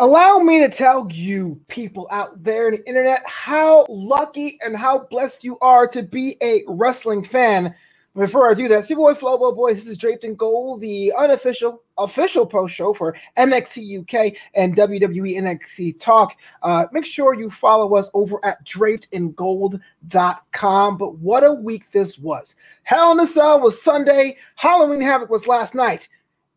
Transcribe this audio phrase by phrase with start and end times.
[0.00, 4.98] Allow me to tell you, people out there in the internet, how lucky and how
[4.98, 7.72] blessed you are to be a wrestling fan.
[8.16, 11.84] Before I do that, see boy Flobo boys, this is Draped in Gold, the unofficial,
[11.96, 16.34] official post show for NXT UK and WWE NXT Talk.
[16.62, 20.98] Uh, make sure you follow us over at drapedingold.com.
[20.98, 22.56] But what a week this was!
[22.82, 26.08] Hell in a Cell was Sunday, Halloween Havoc was last night,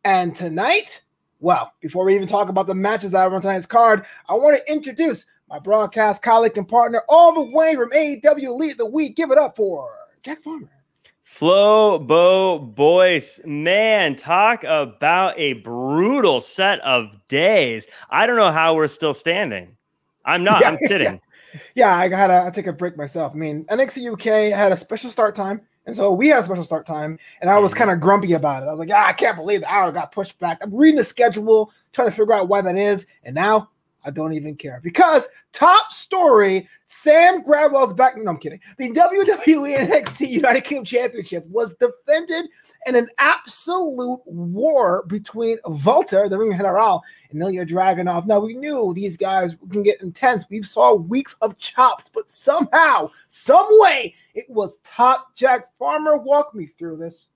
[0.03, 1.03] and tonight
[1.39, 4.57] well, before we even talk about the matches that are on tonight's card, I want
[4.57, 8.85] to introduce my broadcast colleague and partner all the way from AEW Elite of the
[8.85, 9.15] Week.
[9.15, 9.89] Give it up for
[10.23, 10.69] Jack Farmer.
[11.23, 17.85] Flo Bo Boyce, man, talk about a brutal set of days.
[18.09, 19.75] I don't know how we're still standing.
[20.25, 20.61] I'm not.
[20.61, 21.21] Yeah, I'm sitting.
[21.53, 23.33] Yeah, yeah I gotta I take a break myself.
[23.33, 25.61] I mean, NXT UK had a special start time.
[25.87, 27.77] And so we had a special start time, and I was mm-hmm.
[27.79, 28.67] kind of grumpy about it.
[28.67, 30.59] I was like, ah, I can't believe the hour got pushed back.
[30.61, 33.07] I'm reading the schedule, trying to figure out why that is.
[33.23, 33.69] And now
[34.03, 38.15] I don't even care because top story Sam Gradwell's back.
[38.17, 38.61] No, I'm kidding.
[38.77, 39.45] The WWE
[39.89, 42.45] NXT United Kingdom Championship was defended
[42.85, 47.01] in an absolute war between Walter, the Ring General,
[47.31, 48.25] and Ilya Dragunov.
[48.25, 50.45] Now we knew these guys can get intense.
[50.49, 55.35] We saw weeks of chops, but somehow, some way, it was top.
[55.35, 57.27] Jack Farmer, walk me through this.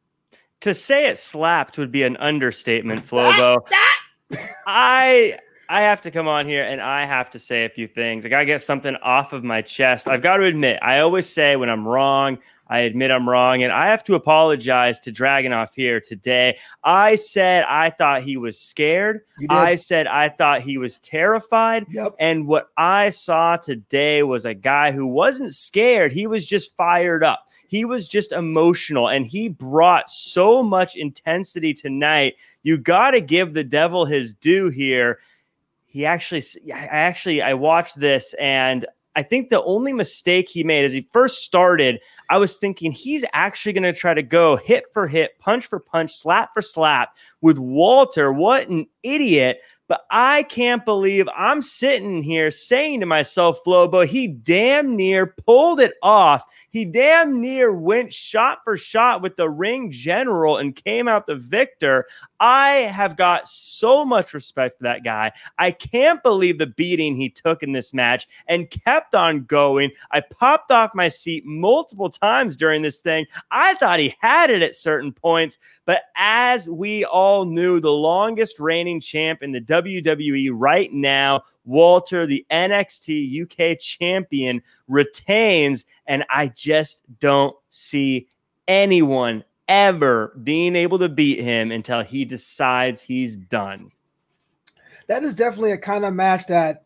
[0.61, 3.57] To say it slapped would be an understatement, Flobo.
[4.67, 8.23] I I have to come on here and I have to say a few things.
[8.23, 10.07] I got to get something off of my chest.
[10.07, 12.37] I've got to admit, I always say when I'm wrong,
[12.71, 16.57] I admit I'm wrong, and I have to apologize to Dragunov here today.
[16.85, 19.21] I said I thought he was scared.
[19.49, 21.85] I said I thought he was terrified.
[21.89, 22.15] Yep.
[22.17, 26.13] And what I saw today was a guy who wasn't scared.
[26.13, 27.45] He was just fired up.
[27.67, 32.35] He was just emotional and he brought so much intensity tonight.
[32.63, 35.19] You got to give the devil his due here.
[35.85, 36.43] He actually,
[36.73, 38.85] I actually, I watched this and
[39.15, 41.99] I think the only mistake he made as he first started,
[42.29, 45.79] I was thinking he's actually going to try to go hit for hit, punch for
[45.79, 48.31] punch, slap for slap with Walter.
[48.31, 49.59] What an idiot.
[49.89, 55.81] But I can't believe I'm sitting here saying to myself, Flobo, he damn near pulled
[55.81, 56.45] it off.
[56.71, 61.35] He damn near went shot for shot with the ring general and came out the
[61.35, 62.05] victor.
[62.39, 65.33] I have got so much respect for that guy.
[65.59, 69.91] I can't believe the beating he took in this match and kept on going.
[70.11, 73.25] I popped off my seat multiple times during this thing.
[73.51, 78.59] I thought he had it at certain points, but as we all knew, the longest
[78.59, 85.85] reigning champ in the WWE right now, Walter, the NXT UK champion, retains.
[86.07, 88.27] And I just don't see
[88.67, 93.91] anyone ever being able to beat him until he decides he's done.
[95.07, 96.85] That is definitely a kind of match that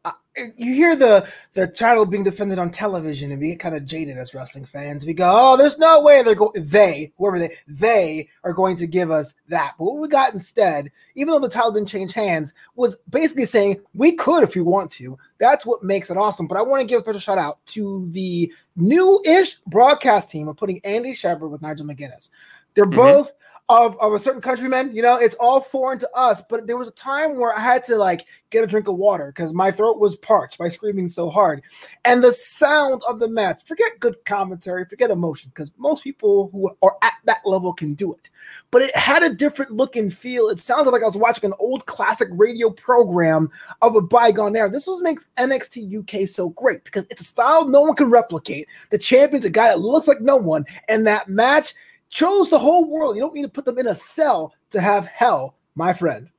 [0.57, 4.18] you hear the the title being defended on television and we get kind of jaded
[4.18, 5.06] as wrestling fans.
[5.06, 6.51] We go, oh, there's no way they're going.
[6.56, 9.75] They, whoever they, they are going to give us that.
[9.78, 13.79] But what we got instead, even though the title didn't change hands, was basically saying
[13.94, 15.18] we could if we want to.
[15.38, 16.47] That's what makes it awesome.
[16.47, 20.57] But I want to give a special shout out to the new-ish broadcast team of
[20.57, 22.29] putting Andy Shepherd with Nigel McGuinness.
[22.73, 22.96] They're mm-hmm.
[22.96, 23.31] both
[23.68, 24.96] of, of a certain countryman.
[24.96, 26.42] You know, it's all foreign to us.
[26.50, 29.34] But there was a time where I had to like get a drink of water
[29.36, 31.64] because my throat was parched by screaming so hard.
[32.06, 36.70] And the sound of the match, forget good commentary, forget emotion, because most people who
[36.81, 38.30] are at that level can do it.
[38.70, 40.50] But it had a different look and feel.
[40.50, 43.50] It sounded like I was watching an old classic radio program
[43.82, 44.70] of a bygone era.
[44.70, 48.68] This was makes NXT UK so great because it's a style no one can replicate.
[48.92, 51.74] The champion's a guy that looks like no one, and that match
[52.09, 53.16] chose the whole world.
[53.16, 56.29] You don't need to put them in a cell to have hell, my friend.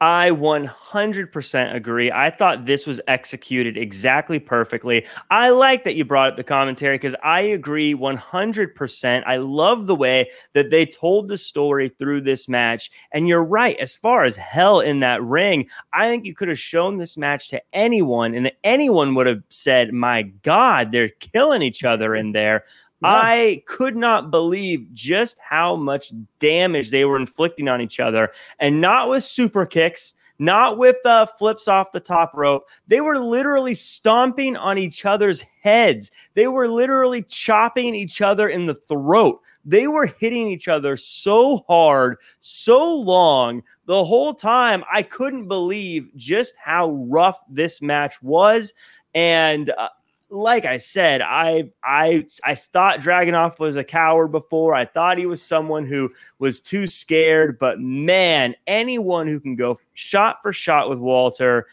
[0.00, 2.12] I 100% agree.
[2.12, 5.04] I thought this was executed exactly perfectly.
[5.28, 9.22] I like that you brought up the commentary because I agree 100%.
[9.26, 12.92] I love the way that they told the story through this match.
[13.10, 16.60] And you're right, as far as hell in that ring, I think you could have
[16.60, 21.82] shown this match to anyone, and anyone would have said, My God, they're killing each
[21.82, 22.64] other in there.
[23.02, 28.80] I could not believe just how much damage they were inflicting on each other, and
[28.80, 32.64] not with super kicks, not with uh, flips off the top rope.
[32.86, 36.10] They were literally stomping on each other's heads.
[36.34, 39.40] They were literally chopping each other in the throat.
[39.64, 44.84] They were hitting each other so hard, so long the whole time.
[44.90, 48.72] I couldn't believe just how rough this match was.
[49.14, 49.88] And uh,
[50.30, 54.74] like I said, I I I thought Dragunov was a coward before.
[54.74, 59.78] I thought he was someone who was too scared, but man, anyone who can go
[59.94, 61.66] shot for shot with Walter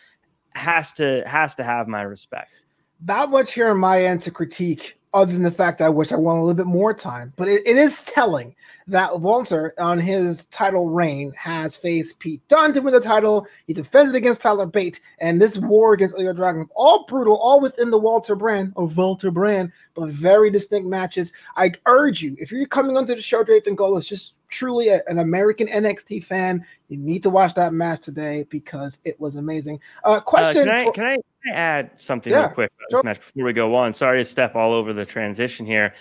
[0.52, 2.62] has to has to have my respect.
[3.06, 6.12] Not much here on my end to critique, other than the fact that I wish
[6.12, 7.31] I won a little bit more time.
[7.38, 8.53] But it, it is telling
[8.88, 13.47] that Walter, on his title reign, has faced Pete Dunne to win the title.
[13.65, 17.89] He defended against Tyler Bate, and this war against Ilya Dragunov, all brutal, all within
[17.89, 21.31] the Walter brand, or Walter brand, but very distinct matches.
[21.56, 24.90] I urge you, if you're coming onto the show draped in gold, it's just truly
[24.90, 29.36] a, an American NXT fan, you need to watch that match today because it was
[29.36, 29.80] amazing.
[30.04, 32.72] Uh, question: uh, can, I, for- can, I, can, I, add something yeah, real quick
[32.72, 32.98] about sure.
[32.98, 33.94] this match before we go on?
[33.94, 35.94] Sorry to step all over the transition here.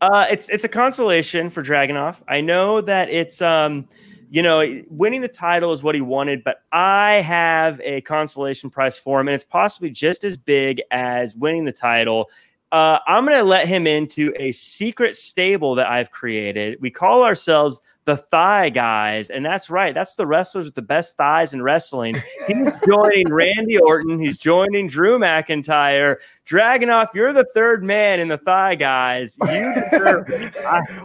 [0.00, 2.16] Uh, it's it's a consolation for Dragunov.
[2.26, 3.86] I know that it's um,
[4.30, 8.96] you know, winning the title is what he wanted, but I have a consolation prize
[8.96, 12.30] for him, and it's possibly just as big as winning the title.
[12.72, 16.78] Uh, I'm going to let him into a secret stable that I've created.
[16.80, 19.94] We call ourselves the Thigh Guys, and that's right.
[19.94, 22.16] That's the wrestlers with the best thighs in wrestling.
[22.46, 24.18] He's joining Randy Orton.
[24.18, 26.16] He's joining Drew McIntyre.
[26.46, 29.36] Dragunov, you're the third man in the Thigh Guys.
[29.46, 30.28] You deserve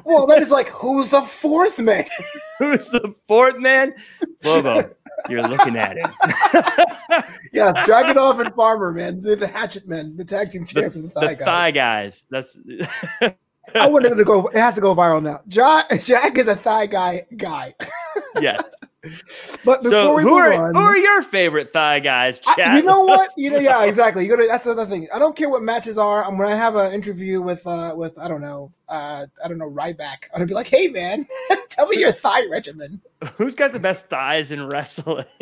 [0.06, 2.06] well, that is like, who's the fourth man?
[2.60, 3.94] Who's the fourth man?
[4.42, 4.94] Flobo,
[5.30, 6.12] you're looking at him.
[7.54, 9.22] yeah, Dragunov and Farmer, man.
[9.22, 11.46] The, the Hatchet Men, the tag team champions, the, the, thigh, the guys.
[11.46, 12.28] thigh guys.
[12.30, 12.58] That's.
[13.74, 14.48] I wanted it to go.
[14.48, 15.42] It has to go viral now.
[15.48, 17.74] Jack, Jack is a thigh guy guy.
[18.42, 18.64] Yes.
[19.64, 22.42] But before so we who move are on, who are your favorite thigh guys?
[22.48, 23.30] I, you know what?
[23.38, 24.24] You know, yeah, exactly.
[24.24, 25.08] You go to that's another thing.
[25.14, 26.26] I don't care what matches are.
[26.26, 29.58] I'm when I have an interview with uh with I don't know uh I don't
[29.58, 30.26] know Ryback.
[30.34, 31.28] I'm gonna be like, hey man,
[31.70, 33.02] tell me your thigh regimen.
[33.38, 35.26] Who's got the best thighs in wrestling?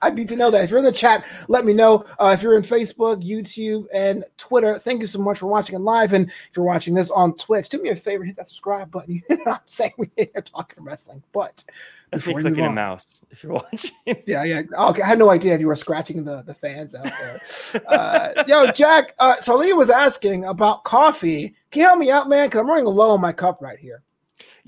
[0.00, 0.64] I need to know that.
[0.64, 2.04] If you're in the chat, let me know.
[2.18, 5.80] Uh, if you're in Facebook, YouTube, and Twitter, thank you so much for watching it
[5.80, 6.12] live.
[6.12, 9.22] And if you're watching this on Twitch, do me a favor, hit that subscribe button.
[9.28, 9.92] You know what I'm saying?
[9.98, 11.64] We're here talking wrestling, but
[12.10, 13.90] That's me clicking a mouse if you're watching.
[14.26, 14.62] Yeah, yeah.
[14.72, 17.40] Okay, I had no idea if you were scratching the, the fans out there.
[17.86, 19.14] Uh, yo, Jack.
[19.18, 21.54] Uh, so Leah was asking about coffee.
[21.70, 22.46] Can you help me out, man?
[22.46, 24.02] Because I'm running low on my cup right here.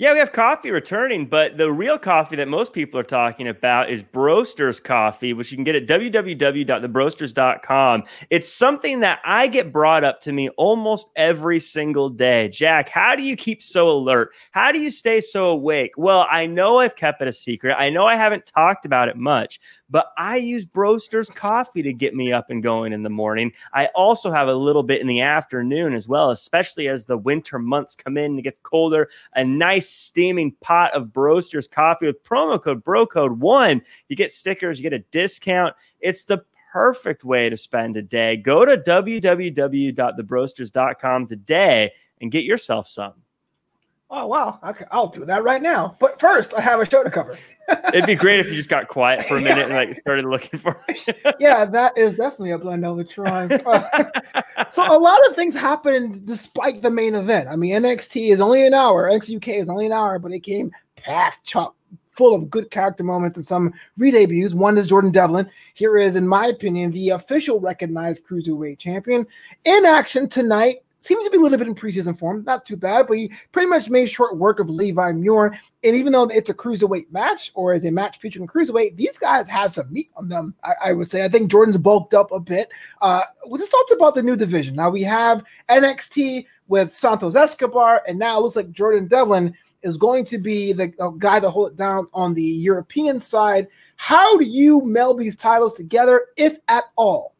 [0.00, 3.90] Yeah, we have coffee returning, but the real coffee that most people are talking about
[3.90, 8.04] is Broster's coffee, which you can get at www.thebroasters.com.
[8.30, 12.48] It's something that I get brought up to me almost every single day.
[12.48, 14.30] Jack, how do you keep so alert?
[14.52, 15.92] How do you stay so awake?
[15.98, 17.76] Well, I know I've kept it a secret.
[17.78, 19.60] I know I haven't talked about it much,
[19.90, 23.52] but I use Broster's coffee to get me up and going in the morning.
[23.74, 27.58] I also have a little bit in the afternoon as well, especially as the winter
[27.58, 29.10] months come in and it gets colder.
[29.34, 33.82] A nice steaming pot of Broasters coffee with promo code BROCODE1.
[34.08, 35.74] You get stickers, you get a discount.
[36.00, 38.36] It's the perfect way to spend a day.
[38.36, 41.90] Go to www.thebroasters.com today
[42.20, 43.14] and get yourself some.
[44.10, 45.96] Oh wow, okay, I'll do that right now.
[46.00, 47.38] But first, I have a show to cover.
[47.94, 50.58] It'd be great if you just got quiet for a minute and like started looking
[50.58, 51.36] for it.
[51.40, 53.46] yeah, that is definitely a blend over try.
[54.70, 57.48] so a lot of things happened despite the main event.
[57.48, 59.08] I mean, NXT is only an hour.
[59.08, 61.76] NXT UK is only an hour, but it came packed, chock
[62.10, 64.52] full of good character moments and some re-debuts.
[64.52, 65.48] One is Jordan Devlin.
[65.74, 69.26] Here is, in my opinion, the official recognized cruiserweight champion
[69.64, 70.82] in action tonight.
[71.02, 73.68] Seems to be a little bit in preseason form, not too bad, but he pretty
[73.68, 75.58] much made short work of Levi Muir.
[75.82, 79.48] And even though it's a cruiserweight match or is a match featuring cruiserweight, these guys
[79.48, 80.54] have some meat on them.
[80.62, 81.24] I, I would say.
[81.24, 82.68] I think Jordan's bulked up a bit.
[83.00, 84.76] Uh, we just talked about the new division.
[84.76, 89.96] Now we have NXT with Santos Escobar, and now it looks like Jordan Devlin is
[89.96, 90.88] going to be the
[91.18, 93.68] guy to hold it down on the European side.
[93.96, 97.34] How do you meld these titles together, if at all?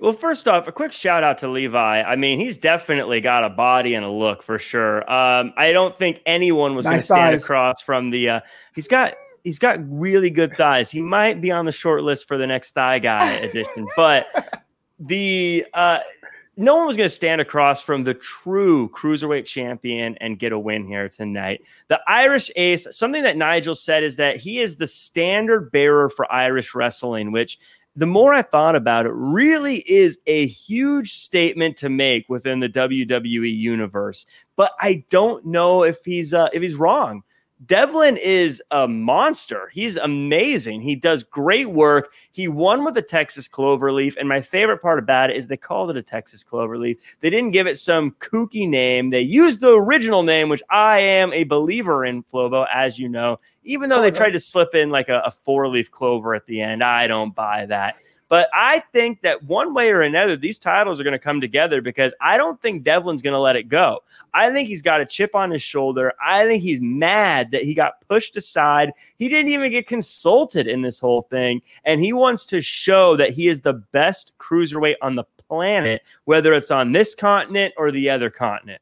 [0.00, 2.02] Well, first off, a quick shout out to Levi.
[2.02, 5.08] I mean, he's definitely got a body and a look for sure.
[5.10, 8.28] Um, I don't think anyone was going to stand across from the.
[8.28, 8.40] Uh,
[8.74, 10.90] he's got he's got really good thighs.
[10.90, 14.26] He might be on the short list for the next thigh guy edition, but
[14.98, 16.00] the uh,
[16.56, 20.58] no one was going to stand across from the true cruiserweight champion and get a
[20.58, 21.62] win here tonight.
[21.88, 26.30] The Irish Ace, something that Nigel said is that he is the standard bearer for
[26.32, 27.58] Irish wrestling, which
[27.96, 32.68] the more I thought about it, really is a huge statement to make within the
[32.68, 34.26] WWE universe.
[34.56, 37.22] But I don't know if he's uh, if he's wrong.
[37.64, 39.70] Devlin is a monster.
[39.72, 40.80] He's amazing.
[40.80, 42.12] He does great work.
[42.32, 44.16] He won with the Texas Cloverleaf.
[44.16, 46.98] And my favorite part about it is they called it a Texas Cloverleaf.
[47.20, 49.10] They didn't give it some kooky name.
[49.10, 53.38] They used the original name, which I am a believer in, Flobo, as you know,
[53.62, 56.60] even though they tried to slip in like a, a four leaf clover at the
[56.60, 56.82] end.
[56.82, 57.96] I don't buy that.
[58.28, 61.80] But I think that one way or another, these titles are going to come together
[61.80, 64.00] because I don't think Devlin's going to let it go.
[64.32, 66.12] I think he's got a chip on his shoulder.
[66.24, 68.92] I think he's mad that he got pushed aside.
[69.16, 71.62] He didn't even get consulted in this whole thing.
[71.84, 76.54] And he wants to show that he is the best cruiserweight on the planet, whether
[76.54, 78.80] it's on this continent or the other continent.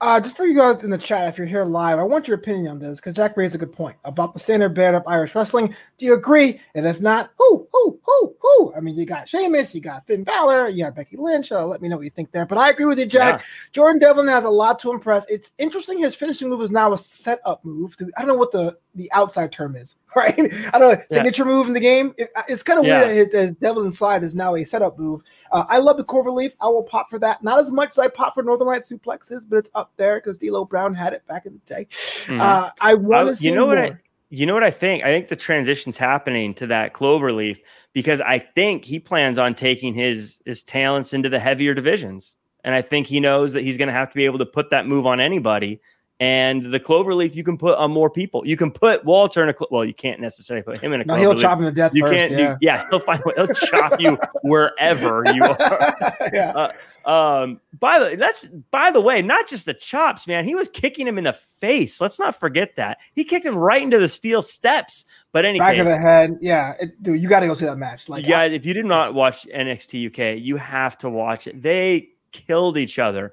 [0.00, 2.36] Uh, just for you guys in the chat, if you're here live, I want your
[2.36, 5.34] opinion on this because Jack raised a good point about the standard bear up Irish
[5.34, 5.74] wrestling.
[5.96, 6.60] Do you agree?
[6.76, 8.74] And if not, who, who, who, who?
[8.76, 11.50] I mean, you got Sheamus, you got Finn Balor, you got Becky Lynch.
[11.50, 12.46] Uh, let me know what you think there.
[12.46, 13.40] But I agree with you, Jack.
[13.40, 13.46] Yeah.
[13.72, 15.28] Jordan Devlin has a lot to impress.
[15.28, 15.98] It's interesting.
[15.98, 17.96] His finishing move is now a setup move.
[18.16, 20.38] I don't know what the the outside term is, right?
[20.74, 21.48] I don't know, signature yeah.
[21.48, 22.14] move in the game.
[22.18, 23.06] It, uh, it's kind of yeah.
[23.06, 25.22] weird that his, Devlin Slide is now a setup move.
[25.52, 26.52] Uh, I love the Clover Leaf.
[26.60, 27.42] I will pop for that.
[27.42, 30.38] Not as much as I pop for Northern Light suplexes, but it's up there because
[30.38, 31.86] D'Lo Brown had it back in the day.
[31.90, 32.40] Mm-hmm.
[32.40, 33.76] Uh, I want to see you know more.
[33.76, 33.98] what I,
[34.30, 35.04] you know what I think?
[35.04, 37.60] I think the transition's happening to that Clover Leaf
[37.92, 42.36] because I think he plans on taking his his talents into the heavier divisions.
[42.64, 44.70] And I think he knows that he's going to have to be able to put
[44.70, 45.80] that move on anybody.
[46.20, 48.44] And the clover leaf you can put on more people.
[48.44, 51.04] You can put Walter in a clo- well, you can't necessarily put him in a.
[51.04, 51.94] No, he'll chop him to death.
[51.94, 52.32] You first, can't.
[52.32, 52.52] Yeah.
[52.54, 53.22] Do, yeah, he'll find.
[53.36, 55.56] He'll chop you wherever you are.
[56.32, 56.70] yeah.
[57.04, 57.60] Uh, um.
[57.78, 60.44] By the that's by the way, not just the chops, man.
[60.44, 62.00] He was kicking him in the face.
[62.00, 65.04] Let's not forget that he kicked him right into the steel steps.
[65.30, 66.74] But any back case, of the head, yeah.
[66.80, 68.08] It, dude, you got to go see that match.
[68.08, 71.62] Like, yeah, I, if you did not watch NXT UK, you have to watch it.
[71.62, 73.32] They killed each other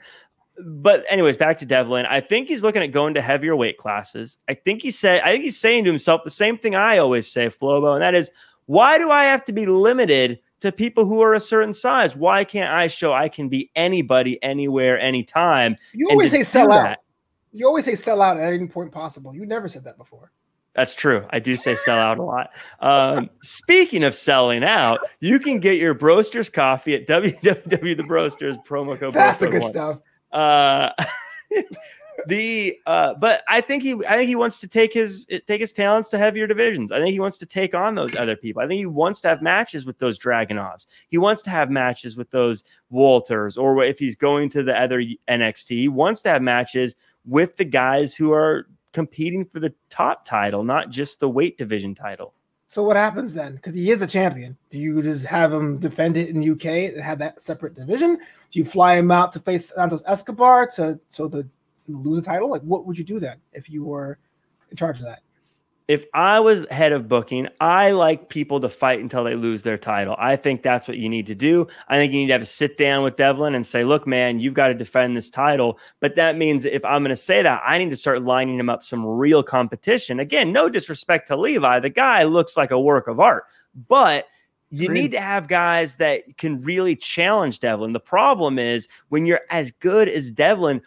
[0.64, 2.06] but anyways, back to Devlin.
[2.06, 4.38] I think he's looking at going to heavier weight classes.
[4.48, 7.32] I think he said, I think he's saying to himself the same thing I always
[7.32, 8.32] say, Flobo, and that is,
[8.66, 12.16] why do I have to be limited to people who are a certain size?
[12.16, 15.78] Why can't I show I can be anybody, anywhere, anytime?
[15.94, 16.84] You always say sell out.
[16.84, 17.00] That,
[17.52, 19.36] you always say sell out at any point possible.
[19.36, 20.32] You never said that before.
[20.74, 21.26] That's true.
[21.30, 22.52] I do say sell out a lot.
[22.82, 29.14] Um, speaking of selling out, you can get your Broasters coffee at www.thebroasters promo code.
[29.14, 29.72] That's the good one.
[29.72, 30.00] stuff.
[30.36, 30.92] Uh,
[32.28, 35.72] the uh, but I think he I think he wants to take his take his
[35.72, 36.92] talents to heavier divisions.
[36.92, 38.62] I think he wants to take on those other people.
[38.62, 40.86] I think he wants to have matches with those Dragunovs.
[41.08, 45.02] He wants to have matches with those Walters, or if he's going to the other
[45.30, 50.26] NXT, he wants to have matches with the guys who are competing for the top
[50.26, 52.35] title, not just the weight division title.
[52.68, 53.56] So what happens then?
[53.56, 54.58] Because he is a champion.
[54.70, 58.18] Do you just have him defend it in UK and have that separate division?
[58.52, 61.48] Do you fly him out to face Santos Escobar to so the
[61.88, 62.50] lose the title?
[62.50, 64.18] Like what would you do then if you were
[64.72, 65.22] in charge of that?
[65.88, 69.78] If I was head of booking, I like people to fight until they lose their
[69.78, 70.16] title.
[70.18, 71.68] I think that's what you need to do.
[71.88, 74.40] I think you need to have a sit down with Devlin and say, look, man,
[74.40, 75.78] you've got to defend this title.
[76.00, 78.70] But that means if I'm going to say that, I need to start lining him
[78.70, 80.20] up some real competition.
[80.20, 81.80] Again, no disrespect to Levi.
[81.80, 83.44] The guy looks like a work of art,
[83.88, 84.26] but
[84.72, 87.94] you need to have guys that can really challenge Devlin.
[87.94, 90.82] The problem is when you're as good as Devlin,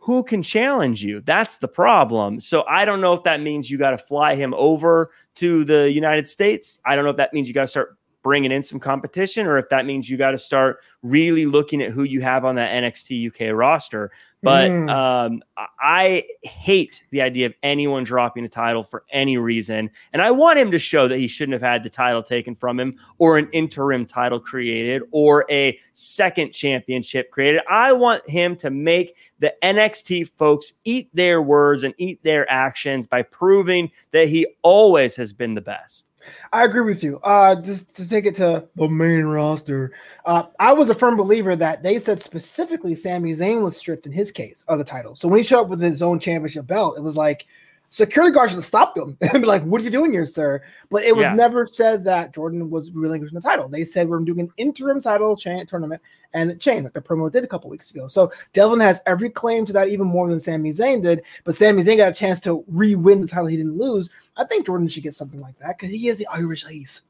[0.00, 1.20] who can challenge you?
[1.20, 2.40] That's the problem.
[2.40, 5.90] So I don't know if that means you got to fly him over to the
[5.92, 6.78] United States.
[6.86, 9.58] I don't know if that means you got to start bringing in some competition or
[9.58, 12.70] if that means you got to start really looking at who you have on that
[12.70, 14.10] NXT UK roster.
[14.42, 14.90] But mm.
[14.90, 15.42] um,
[15.80, 19.90] I hate the idea of anyone dropping a title for any reason.
[20.12, 22.80] And I want him to show that he shouldn't have had the title taken from
[22.80, 27.60] him or an interim title created or a second championship created.
[27.68, 33.06] I want him to make the NXT folks eat their words and eat their actions
[33.06, 36.09] by proving that he always has been the best.
[36.52, 37.18] I agree with you.
[37.22, 39.92] Uh, just to take it to the main roster,
[40.24, 44.12] uh, I was a firm believer that they said specifically Sami Zayn was stripped in
[44.12, 45.16] his case of the title.
[45.16, 47.46] So when he showed up with his own championship belt, it was like
[47.90, 50.62] security guards should have stopped him and be like, "What are you doing here, sir?"
[50.90, 51.34] But it was yeah.
[51.34, 53.68] never said that Jordan was relinquishing the title.
[53.68, 56.00] They said we're doing an interim title chain tournament
[56.32, 58.08] and chain like the promo did a couple weeks ago.
[58.08, 61.22] So Devlin has every claim to that, even more than Sami Zayn did.
[61.44, 64.08] But Sami Zayn got a chance to re-win the title he didn't lose.
[64.40, 67.02] I think Jordan should get something like that because he is the Irish Ace.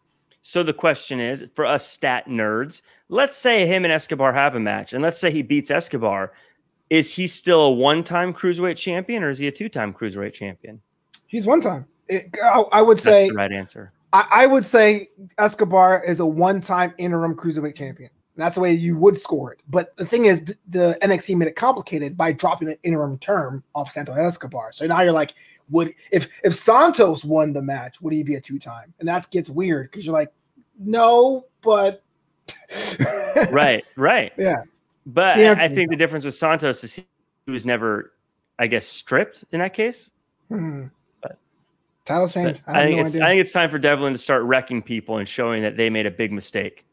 [0.43, 4.61] So the question is for us stat nerds, let's say him and Escobar have a
[4.61, 6.33] match, and let's say he beats Escobar.
[6.89, 10.81] Is he still a one-time cruiserweight champion, or is he a two-time cruiserweight champion?
[11.29, 11.87] He's one time.
[12.11, 13.93] I, I, would say That's the right answer.
[14.13, 15.07] I, I, would say
[15.39, 18.11] Escobar is a one-time interim cruiserweight champion.
[18.37, 19.61] That's the way you would score it.
[19.69, 23.93] But the thing is, the NXT made it complicated by dropping the interim term off
[23.93, 24.73] Santos Escobar.
[24.73, 25.35] So now you're like,
[25.71, 28.93] would if if Santos won the match, would he be a two time?
[28.99, 30.33] And that gets weird because you're like,
[30.79, 32.03] no, but
[33.51, 34.63] right, right, yeah.
[35.07, 37.05] But I, I think the difference with Santos is he
[37.47, 38.13] was never,
[38.59, 40.11] I guess, stripped in that case.
[40.49, 40.87] Hmm.
[41.23, 41.39] But
[42.05, 42.61] Titles change.
[42.67, 43.25] I, I think no it's idea.
[43.25, 46.07] I think it's time for Devlin to start wrecking people and showing that they made
[46.07, 46.85] a big mistake.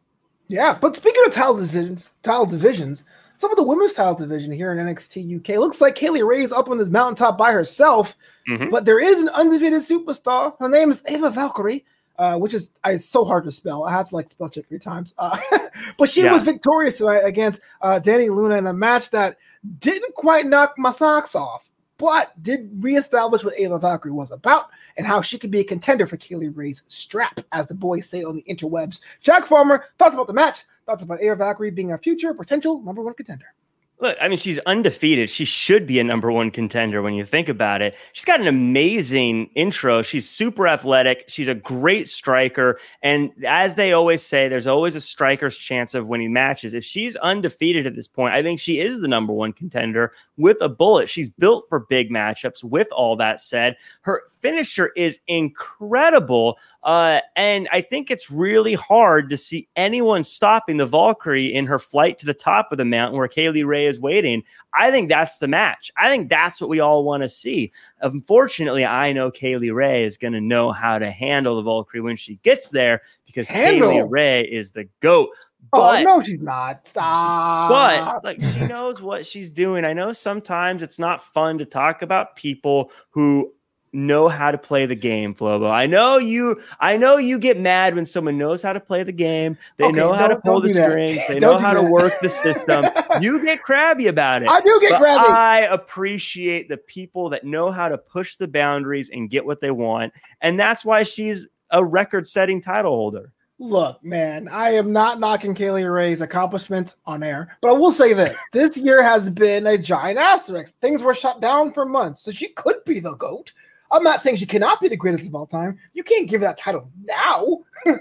[0.48, 3.04] Yeah, but speaking of title divisions, title divisions,
[3.38, 6.44] some of the women's title division here in NXT UK looks like Kay Lee Ray
[6.44, 8.16] is up on this mountaintop by herself,
[8.50, 8.70] mm-hmm.
[8.70, 10.58] but there is an undefeated superstar.
[10.60, 11.86] Her name is Aoife Valkyrie.
[12.20, 13.84] Uh, which is so hard to spell.
[13.84, 15.14] I have to like spell check three times.
[15.20, 15.38] Uh,
[16.00, 16.34] but she yeah.
[16.34, 19.38] was victorious tonight against uh, Dani Luna in a match that
[19.78, 25.06] didn't quite knock my socks off, but did reestablish what Aoife Valkyrie was about and
[25.06, 28.24] how she could be a contender for Kay Lee Ray's strap, as the boys say
[28.24, 29.02] on the interwebs.
[29.22, 33.04] Jack Farmer talked about the match, thoughts about Aoife Valkyrie being a future potential number
[33.04, 33.54] one contender.
[34.00, 35.28] Look, I mean, she's undefeated.
[35.28, 37.96] She should be a number one contender when you think about it.
[38.14, 40.04] She's got an amazing intro.
[40.04, 41.26] She's super athletic.
[41.28, 42.80] She's a great striker.
[43.02, 46.76] And as they always say, there's always a striker's chance of winning matches.
[46.76, 50.58] If she's undefeated at this point, I think she is the number one contender with
[50.62, 51.10] a bullet.
[51.10, 52.64] She's built for big matchups.
[52.64, 56.60] With all that said, her finisher is incredible.
[56.84, 61.80] Uh, and I think it's really hard to see anyone stopping the Valkyrie in her
[61.80, 64.44] flight to the top of the mountain where Kay Lee Ray is waiting.
[64.74, 65.92] I think that's the match.
[65.98, 67.72] I think that's what we all want to see.
[68.02, 72.02] Unfortunately, I know Kay Lee Ray is going to know how to handle the Valkyrie
[72.02, 73.90] when she gets there because handle.
[73.90, 75.30] Kay Lee Ray is the GOAT.
[75.74, 76.88] Oh, but, oh no, she's not.
[76.88, 77.70] Stop.
[77.70, 79.84] But like she knows what she's doing.
[79.84, 83.54] I know sometimes it's not fun to talk about people who
[83.98, 85.70] know how to play the game, Flobo.
[85.70, 86.62] I know you.
[86.80, 89.58] I know you get mad when someone knows how to play the game.
[89.78, 91.20] They okay, know how to pull the strings.
[91.28, 91.82] They know how that.
[91.82, 92.86] to work the system.
[93.22, 94.50] you get crabby about it.
[94.50, 95.28] I do get crabby.
[95.28, 99.72] I appreciate the people that know how to push the boundaries and get what they
[99.72, 103.34] want, and that's why she's a record-setting title holder.
[103.60, 107.92] Look, man, I am not knocking Kay Lee Ray's accomplishments on air, but I will
[107.92, 110.76] say this: this year has been a giant asterisk.
[110.80, 113.54] Things were shut down for months, so she could be the goat.
[113.92, 115.80] I'm not saying she cannot be the greatest of all time.
[115.94, 117.60] You can't give her that title now.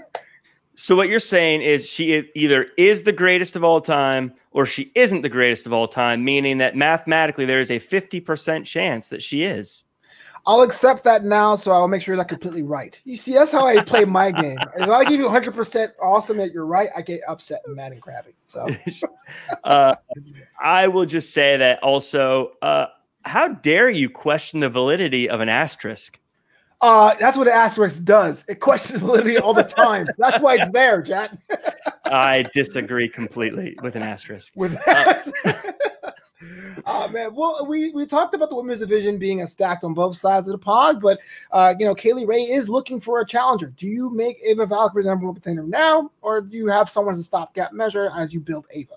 [0.75, 4.91] so what you're saying is she either is the greatest of all time or she
[4.95, 9.23] isn't the greatest of all time, meaning that mathematically there is a 50% chance that
[9.23, 9.85] she is.
[10.47, 12.99] I'll accept that now, so I'll make sure you're not completely right.
[13.03, 14.57] You see, that's how I play my game.
[14.77, 18.01] If I give you 100% awesome that you're right, I get upset and mad and
[18.01, 18.31] crabby.
[18.45, 18.65] So,
[19.65, 19.95] uh,
[20.61, 22.85] I will just say that also, uh,
[23.27, 26.19] how dare you question the validity of an asterisk?
[26.79, 28.45] Uh, that's what an asterisk does.
[28.47, 30.07] It questions validity all the time.
[30.17, 31.31] that's why it's there, Jack.
[32.05, 34.53] I disagree completely with an asterisk.
[34.55, 35.23] With uh,
[36.85, 40.17] Oh man, well, we we talked about the women's division being a stacked on both
[40.17, 41.19] sides of the pod, but
[41.51, 43.67] uh, you know, Kay Lee Ray is looking for a challenger.
[43.75, 47.15] Do you make Aoife Valkyrie the number one contender now, or do you have someone
[47.15, 48.96] as a stopgap measure as you build Aoife?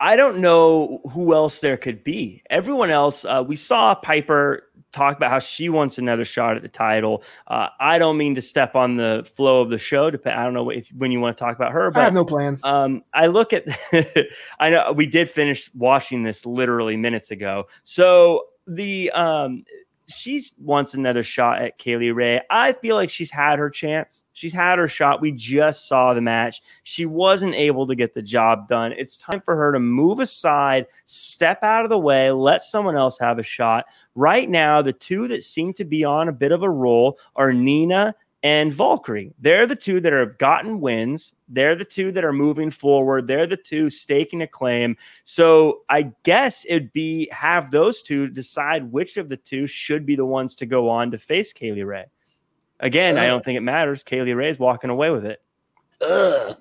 [0.00, 2.42] I don't know who else there could be.
[2.50, 6.68] Everyone else, uh, we saw Piper talk about how she wants another shot at the
[6.68, 7.22] title.
[7.46, 10.06] Uh, I don't mean to step on the flow of the show.
[10.06, 10.10] I
[10.44, 12.62] don't know if when you want to talk about her, but I have no plans.
[12.64, 13.66] Um, I look at,
[14.58, 17.66] I know we did finish watching this literally minutes ago.
[17.82, 19.64] So the um,
[20.06, 22.40] she wants another shot at Kay Lee Ray.
[22.50, 24.24] I feel like she's had her chance.
[24.32, 25.20] She's had her shot.
[25.20, 26.60] We just saw the match.
[26.82, 28.92] She wasn't able to get the job done.
[28.92, 33.18] It's time for her to move aside, step out of the way, let someone else
[33.18, 33.86] have a shot.
[34.14, 37.52] Right now, the two that seem to be on a bit of a roll are
[37.52, 38.14] Nina
[38.44, 39.32] and Valkyrie.
[39.40, 41.34] They're the two that have gotten wins.
[41.48, 43.26] They're the two that are moving forward.
[43.26, 44.98] They're the two staking a claim.
[45.24, 50.14] So I guess it'd be have those two decide which of the two should be
[50.14, 52.04] the ones to go on to face Kay Lee Ray.
[52.80, 54.02] Again, uh, I don't think it matters.
[54.02, 55.40] Kay Lee Ray is walking away with it.
[56.02, 56.54] Uh.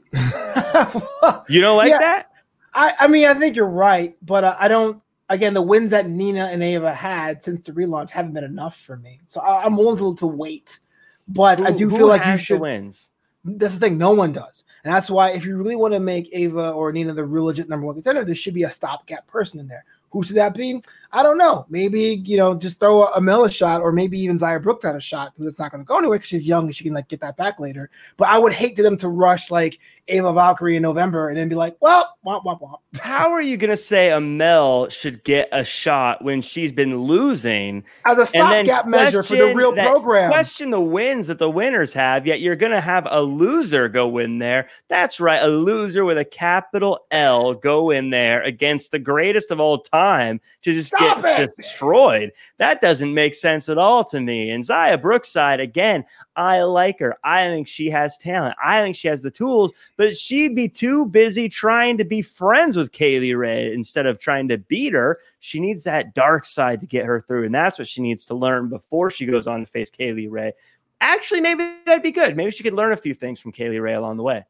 [1.49, 2.31] you don't like yeah, that?
[2.73, 5.01] I, I mean, I think you're right, but uh, I don't.
[5.29, 8.97] Again, the wins that Nina and Aoife had since the relaunch haven't been enough for
[8.97, 9.19] me.
[9.25, 10.79] So I, am willing to, to wait
[11.27, 13.09] but who, I do feel like you should wins.
[13.45, 13.97] That's the thing.
[13.97, 14.63] No one does.
[14.83, 17.69] And that's why if you really want to make Aoife or Nina the real legit
[17.69, 19.85] number one contender, there should be a stopgap person in there.
[20.13, 20.79] Who should that be?
[21.11, 21.65] I don't know.
[21.69, 25.33] Maybe you know, just throw Amale a shot, or maybe even Xia Brookside a shot
[25.33, 27.19] because it's not going to go anywhere because she's young and she can like get
[27.21, 27.89] that back later.
[28.17, 29.79] But I would hate to them to rush like
[30.11, 32.77] Aoife Valkyrie in November and then be like, well, womp womp womp.
[32.99, 37.83] How are you going to say Amale should get a shot when she's been losing
[38.05, 40.31] as a stopgap measure for the real that, program?
[40.31, 44.17] Question the wins that the winners have, yet you're going to have a loser go
[44.19, 44.67] in there.
[44.89, 49.59] That's right, a loser with a capital L go in there against the greatest of
[49.59, 51.55] all time time to just Stop get it.
[51.55, 52.31] destroyed.
[52.57, 54.49] That doesn't make sense at all to me.
[54.49, 57.17] And Xia Brookside, again, I like her.
[57.23, 58.55] I think she has talent.
[58.63, 62.75] I think she has the tools, but she'd be too busy trying to be friends
[62.75, 65.19] with Kay Lee Ray instead of trying to beat her.
[65.39, 68.35] She needs that dark side to get her through, and that's what she needs to
[68.35, 70.53] learn before she goes on to face Kay Lee Ray.
[71.01, 72.37] Actually, maybe that'd be good.
[72.37, 74.45] Maybe she could learn a few things from Kay Lee Ray along the way.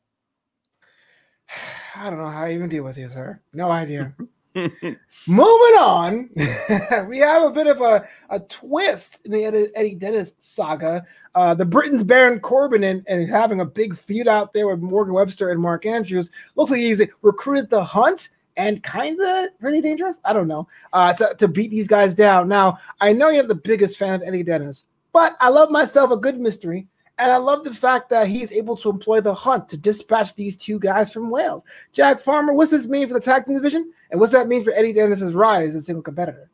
[1.95, 3.39] I don't know how I even deal with you, sir.
[3.53, 4.15] No idea.
[5.27, 6.29] Moving on,
[7.07, 11.05] we have a bit of a, a twist in the Eddie, Dennis saga.
[11.33, 15.13] Uh, the Britain's Baron Corbin and, and having a big feud out there with Morgan
[15.13, 16.29] Webster and Mark Andrews.
[16.55, 20.19] Looks like he's recruited the hunt and kind of pretty dangerous.
[20.23, 22.47] I don't know uh, to, to beat these guys down.
[22.47, 26.17] Now, I know you're the biggest fan of Eddie Dennis, but I love myself a
[26.17, 26.87] good mystery.
[27.19, 30.57] And I love the fact that he's able to employ the hunt to dispatch these
[30.57, 31.63] two guys from Wales.
[31.91, 33.91] Jack Farmer, what's this mean for the tag team division?
[34.09, 36.49] And what's that mean for Eddie Dennis's rise as a single competitor?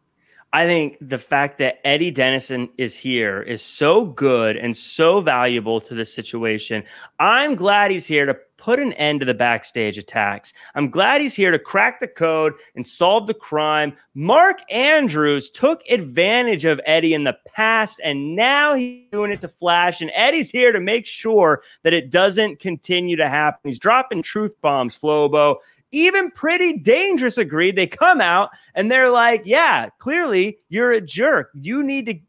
[0.51, 5.79] I think the fact that Eddie Dennison is here is so good and so valuable
[5.81, 6.83] to this situation.
[7.19, 10.51] I'm glad he's here to put an end to the backstage attacks.
[10.75, 13.93] I'm glad he's here to crack the code and solve the crime.
[14.15, 19.47] Mark Andrews took advantage of Eddie in the past, and now he's doing it to
[19.47, 20.01] Flash.
[20.01, 23.61] And Eddie's here to make sure that it doesn't continue to happen.
[23.63, 25.57] He's dropping truth bombs, Flobo
[25.91, 27.75] even pretty dangerous agreed.
[27.75, 31.51] They come out and they're like, yeah, clearly you're a jerk.
[31.59, 32.19] You need to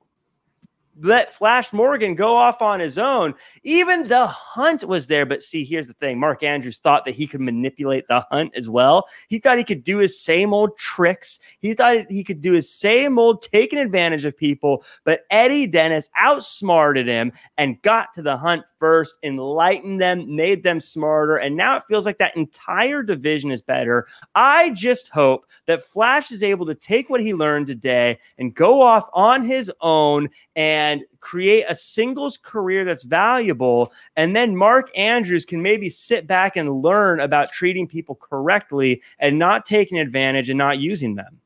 [1.02, 3.34] let Flash Morgan go off on his own.
[3.62, 5.26] Even the hunt was there.
[5.26, 8.68] But see, here's the thing Mark Andrews thought that he could manipulate the hunt as
[8.68, 9.06] well.
[9.28, 11.40] He thought he could do his same old tricks.
[11.60, 14.84] He thought he could do his same old taking advantage of people.
[15.04, 20.80] But Eddie Dennis outsmarted him and got to the hunt first, enlightened them, made them
[20.80, 21.36] smarter.
[21.36, 24.06] And now it feels like that entire division is better.
[24.34, 28.80] I just hope that Flash is able to take what he learned today and go
[28.80, 30.89] off on his own and
[31.20, 33.92] create a singles career that's valuable.
[34.16, 39.38] And then Mark Andrews can maybe sit back and learn about treating people correctly and
[39.38, 41.40] not taking advantage and not using them.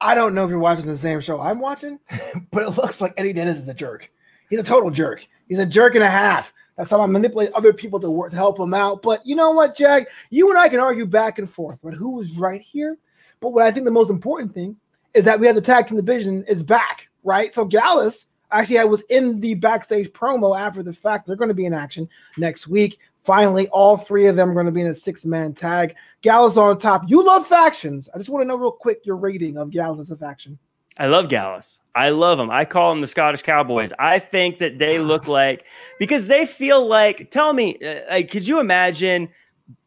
[0.00, 1.98] I don't know if you're watching the same show I'm watching,
[2.50, 4.10] but it looks like Eddie Dennis is a jerk.
[4.48, 5.26] He's a total jerk.
[5.48, 6.52] He's a jerk and a half.
[6.76, 9.02] That's how I manipulate other people to work to help him out.
[9.02, 10.06] But you know what, Jack?
[10.30, 12.96] You and I can argue back and forth, but who was right here?
[13.40, 14.76] But what I think the most important thing
[15.14, 17.54] is that we have the tag team division is back, right?
[17.54, 21.26] So Gallus actually I was in the backstage promo after the fact.
[21.26, 22.98] They're going to be in action next week.
[23.24, 25.94] Finally, all three of them are going to be in a six-man tag.
[26.22, 27.02] Gallus on top.
[27.08, 28.08] You love factions.
[28.14, 30.58] I just want to know real quick your rating of Gallus as a faction.
[30.96, 31.78] I love Gallus.
[31.94, 32.50] I love them.
[32.50, 33.92] I call them the Scottish Cowboys.
[33.98, 35.64] I think that they look like
[35.98, 37.30] because they feel like.
[37.30, 39.28] Tell me, uh, like, could you imagine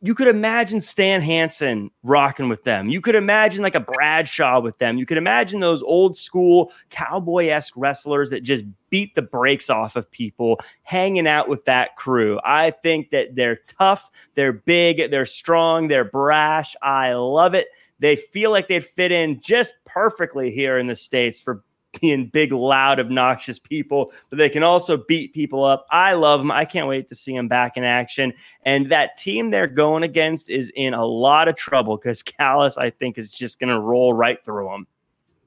[0.01, 2.89] you could imagine Stan Hansen rocking with them.
[2.89, 4.97] You could imagine like a Bradshaw with them.
[4.97, 9.95] You could imagine those old school cowboy esque wrestlers that just beat the brakes off
[9.95, 12.39] of people hanging out with that crew.
[12.43, 16.75] I think that they're tough, they're big, they're strong, they're brash.
[16.81, 17.67] I love it.
[17.99, 21.63] They feel like they'd fit in just perfectly here in the States for
[21.99, 25.85] being big, loud, obnoxious people, but they can also beat people up.
[25.91, 26.51] I love them.
[26.51, 28.33] I can't wait to see them back in action.
[28.63, 32.89] And that team they're going against is in a lot of trouble because Gallus, I
[32.89, 34.87] think, is just going to roll right through them.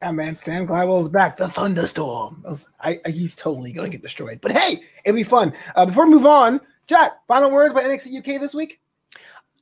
[0.02, 1.38] Yeah, man, Sam is back.
[1.38, 2.44] The thunderstorm.
[2.78, 4.40] I, I, he's totally going to get destroyed.
[4.42, 5.54] But hey, it'll be fun.
[5.74, 8.80] Uh, before we move on, Jack, final words about NXT UK this week?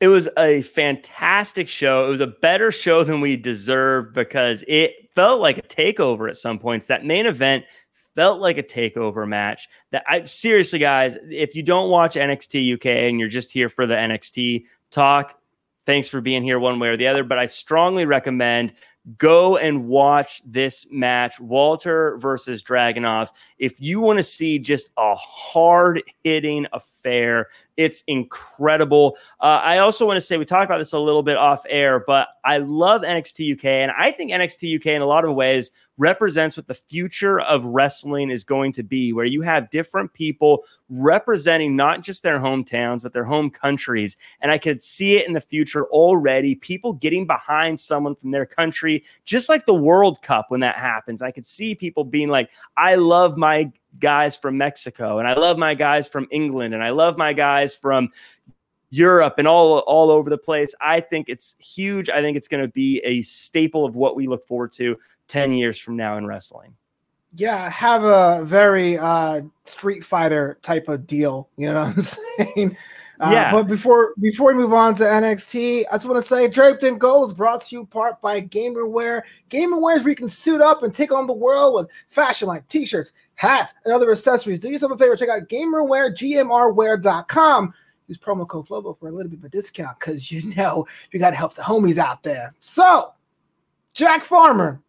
[0.02, 2.06] It was a fantastic show.
[2.06, 6.36] It was a better show than we deserved because it felt like a takeover at
[6.36, 6.88] some points.
[6.88, 9.68] That main event felt like a takeover match.
[9.92, 13.86] That I seriously, guys, if you don't watch NXT UK and you're just here for
[13.86, 15.38] the NXT talk,
[15.86, 17.22] thanks for being here one way or the other.
[17.22, 18.74] But I strongly recommend
[19.18, 23.30] go and watch this match, Walter versus Dragunov.
[23.62, 27.46] If you want to see just a hard hitting affair,
[27.76, 29.16] it's incredible.
[29.40, 32.02] Uh, I also want to say we talked about this a little bit off air,
[32.04, 35.70] but I love NXT UK, and I think NXT UK in a lot of ways
[35.98, 40.64] represents what the future of wrestling is going to be, where you have different people
[40.88, 44.16] representing not just their hometowns, but their home countries.
[44.40, 48.46] And I could see it in the future already people getting behind someone from their
[48.46, 51.22] country, just like the World Cup when that happens.
[51.22, 53.51] I could see people being like, I love my
[53.98, 57.74] guys from Mexico, and I love my guys from England, and I love my guys
[57.74, 58.10] from
[58.90, 60.74] Europe and all all over the place.
[60.80, 62.10] I think it's huge.
[62.10, 64.96] I think it's going to be a staple of what we look forward to
[65.28, 66.76] 10 years from now in wrestling.
[67.34, 71.48] Yeah, have a very uh, Street Fighter type of deal.
[71.56, 72.02] You know what I'm
[72.54, 72.76] saying?
[73.18, 73.52] Uh, yeah.
[73.52, 76.98] But before before we move on to NXT, I just want to say Draped in
[76.98, 79.22] Gold is brought to you part by Gamerware.
[79.48, 82.66] Gamerware is where you can suit up and take on the world with fashion like
[82.68, 84.60] t-shirts, hats, and other accessories.
[84.60, 87.74] Do yourself a favor, check out GamerWear, GMRwear.com.
[88.08, 91.20] Use promo code FLOBO for a little bit of a discount because you know you
[91.20, 92.54] got to help the homies out there.
[92.58, 93.12] So,
[93.94, 94.80] Jack Farmer,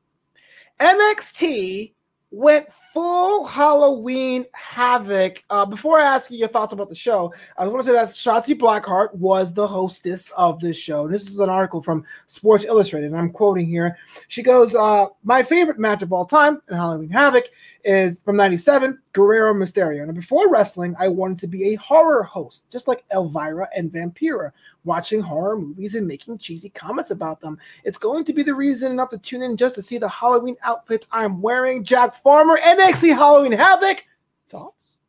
[0.79, 1.93] NXT
[2.32, 5.43] went full Halloween havoc.
[5.49, 8.10] Uh, before I ask you your thoughts about the show, I want to say that
[8.10, 11.08] Shotzi Blackheart was the hostess of this show.
[11.08, 13.97] This is an article from Sports Illustrated, and I'm quoting here.
[14.27, 17.45] She goes, uh, "My favorite match of all time in Halloween Havoc
[17.83, 20.03] is from '97, Guerrero Mysterio.
[20.03, 24.51] And before wrestling, I wanted to be a horror host, just like Elvira and Vampira,
[24.83, 27.57] watching horror movies and making cheesy comments about them.
[27.83, 30.55] It's going to be the reason enough to tune in just to see the Halloween
[30.63, 31.83] outfits I'm wearing.
[31.83, 34.03] Jack Farmer, NXT Halloween Havoc.
[34.49, 34.99] Thoughts?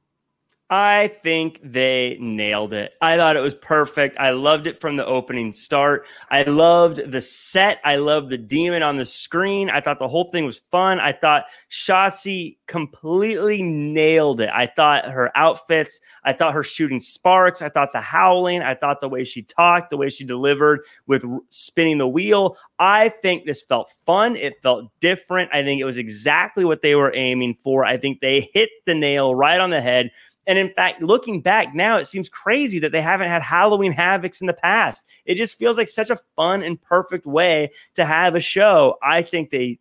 [0.70, 2.94] I think they nailed it.
[3.02, 4.16] I thought it was perfect.
[4.18, 6.06] I loved it from the opening start.
[6.30, 7.80] I loved the set.
[7.84, 9.68] I loved the demon on the screen.
[9.68, 11.00] I thought the whole thing was fun.
[11.00, 14.48] I thought Shotzi completely nailed it.
[14.54, 19.02] I thought her outfits, I thought her shooting sparks, I thought the howling, I thought
[19.02, 22.56] the way she talked, the way she delivered with spinning the wheel.
[22.78, 24.34] I think this felt fun.
[24.36, 25.50] It felt different.
[25.52, 27.84] I think it was exactly what they were aiming for.
[27.84, 30.10] I think they hit the nail right on the head.
[30.46, 34.40] And in fact, looking back now, it seems crazy that they haven't had Halloween Havocs
[34.40, 35.04] in the past.
[35.24, 38.98] It just feels like such a fun and perfect way to have a show.
[39.02, 39.78] I think they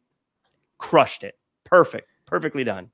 [0.77, 1.37] crushed it.
[1.63, 2.07] Perfect.
[2.25, 2.89] Perfectly done.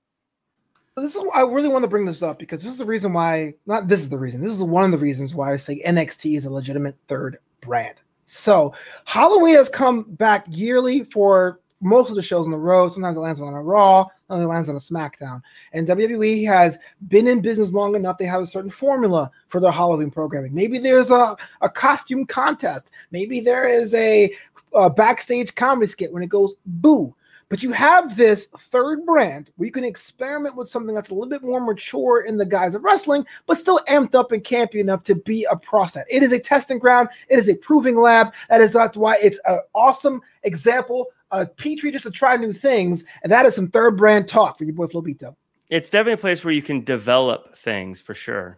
[0.97, 3.53] This is I really want to bring this up because this is the reason why
[3.65, 4.41] not this is the reason.
[4.41, 7.95] This is one of the reasons why I say NXT is a legitimate third brand.
[8.25, 8.73] So
[9.05, 12.91] Halloween has come back yearly for most of the shows on the road.
[12.91, 15.41] Sometimes it lands on a Raw, sometimes it lands on a SmackDown.
[15.73, 18.17] And WWE has been in business long enough.
[18.17, 20.53] They have a certain formula for their Halloween programming.
[20.53, 22.89] Maybe there's a, a costume contest.
[23.11, 24.33] Maybe there is a,
[24.73, 27.15] a backstage comedy skit when it goes boo.
[27.49, 31.29] But you have this third brand where you can experiment with something that's a little
[31.29, 35.03] bit more mature in the guise of wrestling, but still amped up and campy enough
[35.05, 36.05] to be a process.
[36.11, 37.09] It is a testing ground.
[37.27, 38.33] It is a proving lab.
[38.49, 43.05] That is that's why it's an awesome example a petri just to try new things,
[43.23, 45.35] and that is some third brand talk for your boy Flobito.
[45.69, 48.57] It's definitely a place where you can develop things for sure.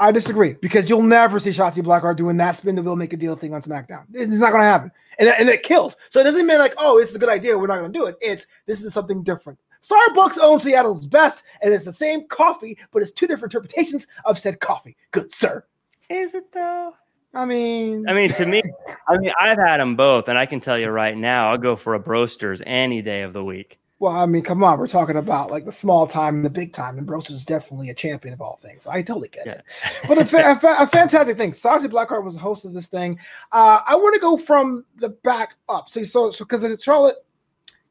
[0.00, 3.16] I disagree because you'll never see Shotzi Blackheart doing that spin the wheel make a
[3.16, 4.04] deal thing on SmackDown.
[4.12, 5.96] It's not going to happen, and, and it killed.
[6.10, 7.56] So it doesn't mean like, oh, it's a good idea.
[7.56, 8.16] We're not going to do it.
[8.20, 9.58] It's this is something different.
[9.82, 14.38] Starbucks owns Seattle's best, and it's the same coffee, but it's two different interpretations of
[14.38, 14.96] said coffee.
[15.10, 15.64] Good sir.
[16.08, 16.94] Is it though?
[17.34, 18.62] I mean, I mean, to me,
[19.08, 21.76] I mean, I've had them both, and I can tell you right now, I'll go
[21.76, 23.78] for a Brosters any day of the week.
[24.00, 26.72] Well, I mean, come on, we're talking about like the small time and the big
[26.72, 28.86] time, and Brosters definitely a champion of all things.
[28.86, 29.52] I totally get yeah.
[29.52, 29.64] it.
[30.06, 31.52] But a, fa- a, fa- a, fantastic thing.
[31.52, 33.18] Shotzi Blackheart was the host of this thing.
[33.50, 35.88] Uh, I want to go from the back up.
[35.88, 37.16] So, so, so because Charlotte,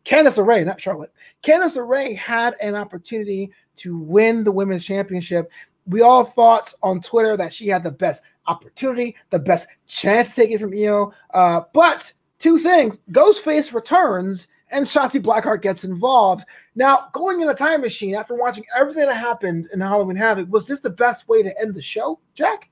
[0.06, 5.49] Candice LeRae, not Charlotte, Candice LeRae had an opportunity to win the women's championship.
[5.88, 10.41] We all thought on Twitter that she had the best opportunity, the best chance to
[10.41, 11.13] take it from Io.
[11.34, 16.45] Uh, but two things Ghostface returns and Shotzi Blackheart gets involved.
[16.75, 20.65] Now, going in a time machine after watching everything that happened in Halloween Havoc, was
[20.65, 22.69] this the best way to end the show, Jack?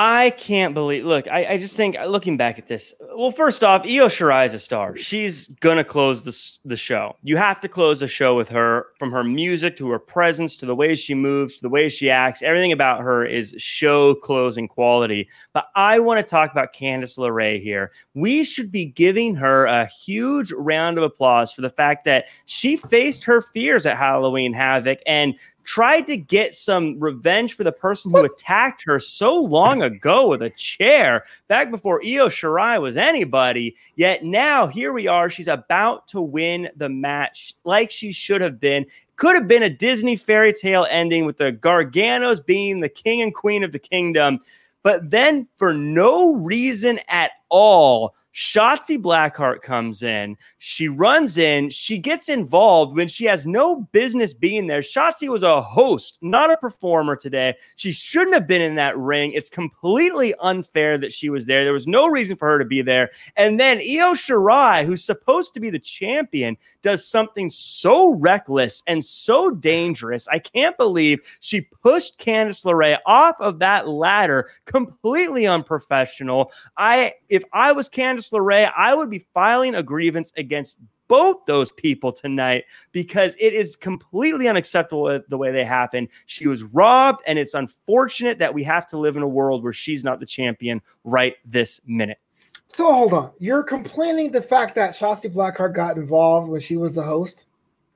[0.00, 1.04] I can't believe.
[1.04, 2.94] Look, I, I, just think looking back at this.
[3.16, 4.96] Well, first off, Io Shirai is a star.
[4.96, 7.16] She's gonna close the the show.
[7.24, 8.86] You have to close the show with her.
[9.00, 12.10] From her music to her presence to the way she moves to the way she
[12.10, 15.28] acts, everything about her is show closing quality.
[15.52, 17.90] But I want to talk about Candice LeRae here.
[18.14, 22.76] We should be giving her a huge round of applause for the fact that she
[22.76, 25.34] faced her fears at Halloween Havoc and
[25.68, 30.40] tried to get some revenge for the person who attacked her so long ago with
[30.40, 33.76] a chair back before Io Shirai was anybody.
[33.94, 35.28] Yet now here we are.
[35.28, 38.86] She's about to win the match like she should have been.
[39.16, 43.34] Could have been a Disney fairy tale ending with the Garganos being the king and
[43.34, 44.40] queen of the kingdom.
[44.82, 50.36] But then, for no reason at all, Shotzi Blackheart comes in.
[50.58, 51.70] She runs in.
[51.70, 54.80] She gets involved when she has no business being there.
[54.80, 57.54] Shotzi was a host, not a performer today.
[57.76, 59.32] She shouldn't have been in that ring.
[59.32, 61.64] It's completely unfair that she was there.
[61.64, 63.10] There was no reason for her to be there.
[63.36, 69.04] And then Io Shirai, who's supposed to be the champion, does something so reckless and
[69.04, 70.28] so dangerous.
[70.28, 76.52] I can't believe she pushed Candice LeRae off of that ladder, completely unprofessional.
[76.76, 80.78] I, if I was Candice LeRae, I would be filing a grievance against
[81.08, 86.08] both those people tonight because it is completely unacceptable the way they happened.
[86.26, 89.72] She was robbed, and it's unfortunate that we have to live in a world where
[89.72, 92.18] she's not the champion right this minute.
[92.66, 96.94] So hold on, you're complaining the fact that Shotzi Blackheart got involved when she was
[96.94, 97.48] the host?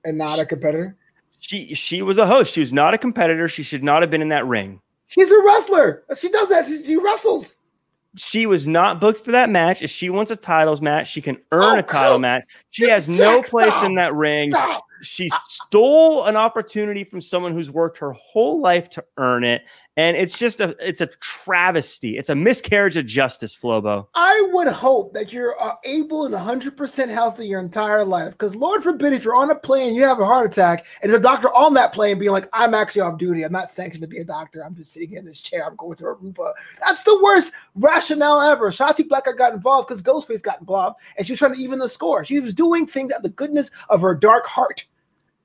[0.04, 0.96] and not a competitor.
[1.38, 2.52] She she was a host.
[2.52, 3.48] She was not a competitor.
[3.48, 4.80] She should not have been in that ring.
[5.06, 6.04] She's a wrestler.
[6.16, 6.66] She does that.
[6.66, 7.56] She, she wrestles.
[8.16, 9.83] She was not booked for that match.
[9.83, 12.44] If she wants a titles match, she can earn oh, a title match.
[12.70, 13.85] She has no place stop.
[13.85, 14.51] in that ring.
[14.51, 14.85] Stop.
[15.03, 19.62] She stole an opportunity from someone who's worked her whole life to earn it
[19.96, 22.16] and it's just a it's a travesty.
[22.16, 24.07] It's a miscarriage of justice, Flobo.
[24.14, 28.83] I would hope that you're uh, able and 100% healthy your entire life, because Lord
[28.83, 31.48] forbid if you're on a plane, you have a heart attack, and there's a doctor
[31.48, 33.42] on that plane being like, "I'm actually off duty.
[33.42, 34.64] I'm not sanctioned to be a doctor.
[34.64, 35.66] I'm just sitting in this chair.
[35.66, 38.70] I'm going to Aruba." That's the worst rationale ever.
[38.70, 41.88] Shotzi Blackheart got involved because Ghostface got involved, and she was trying to even the
[41.88, 42.24] score.
[42.24, 44.87] She was doing things out the goodness of her dark heart.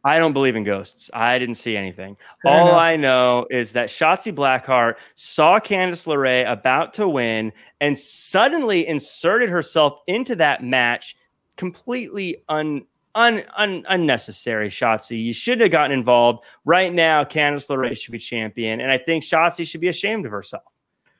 [0.04, 1.10] I don't believe in ghosts.
[1.14, 2.18] I didn't see anything.
[2.44, 2.80] Fair All enough.
[2.80, 9.50] I know is that Shotzi Blackheart saw Candice LeRae about to win and suddenly inserted
[9.50, 11.16] herself into that match
[11.58, 14.70] completely un, un, un, unnecessary.
[14.70, 16.46] Shotzi, you should have gotten involved.
[16.64, 20.32] Right now, Candice LeRae should be champion, and I think Shotzi should be ashamed of
[20.32, 20.64] herself.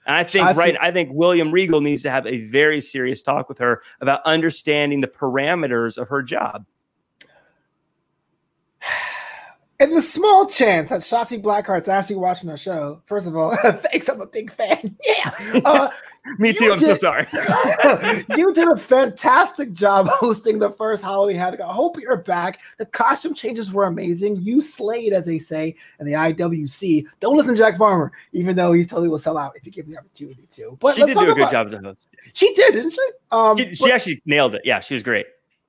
[0.06, 0.56] And I think Shotzi.
[0.56, 4.22] right, I think William Regal needs to have a very serious talk with her about
[4.24, 6.66] understanding the parameters of her job.
[9.80, 14.10] And the small chance that Shotzi Blackheart's actually watching our show, first of all, thanks,
[14.10, 14.98] I'm a big fan.
[15.08, 15.62] Yeah.
[15.64, 15.90] Uh,
[16.40, 17.26] Me too, I'm did, so sorry.
[18.36, 21.62] you did a fantastic job hosting the first Halloween Havoc.
[21.62, 22.60] I hope you're back.
[22.78, 24.36] The costume changes were amazing.
[24.42, 27.06] You slayed, as they say, in the IWC.
[27.22, 29.86] Don't listen to Jack Farmer, even though he's totally will sell out if you give
[29.86, 30.78] him the opportunity to.
[30.82, 32.08] But she did do a good job as a host.
[32.34, 33.08] She did, didn't she?
[33.32, 34.64] Um, she, she actually nailed it.
[34.66, 35.28] Yeah, she was great.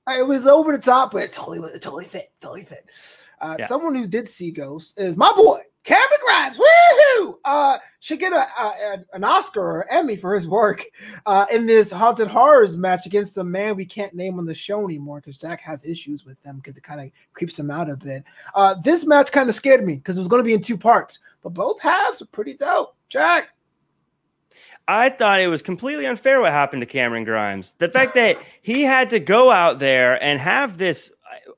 [0.08, 2.32] It was over the top, but it totally, it totally fit.
[2.40, 2.84] Totally fit.
[3.40, 3.66] Uh, yeah.
[3.66, 6.58] Someone who did see ghosts is my boy Cameron Grimes.
[6.58, 7.38] Woohoo!
[7.46, 10.84] Uh, should get a, a, an Oscar or Emmy for his work
[11.24, 14.84] uh, in this haunted horrors match against a man we can't name on the show
[14.84, 17.96] anymore because Jack has issues with them because it kind of creeps him out a
[17.96, 18.22] bit.
[18.54, 20.76] Uh, this match kind of scared me because it was going to be in two
[20.76, 22.94] parts, but both halves are pretty dope.
[23.08, 23.48] Jack.
[24.86, 27.74] I thought it was completely unfair what happened to Cameron Grimes.
[27.78, 31.12] The fact that he had to go out there and have this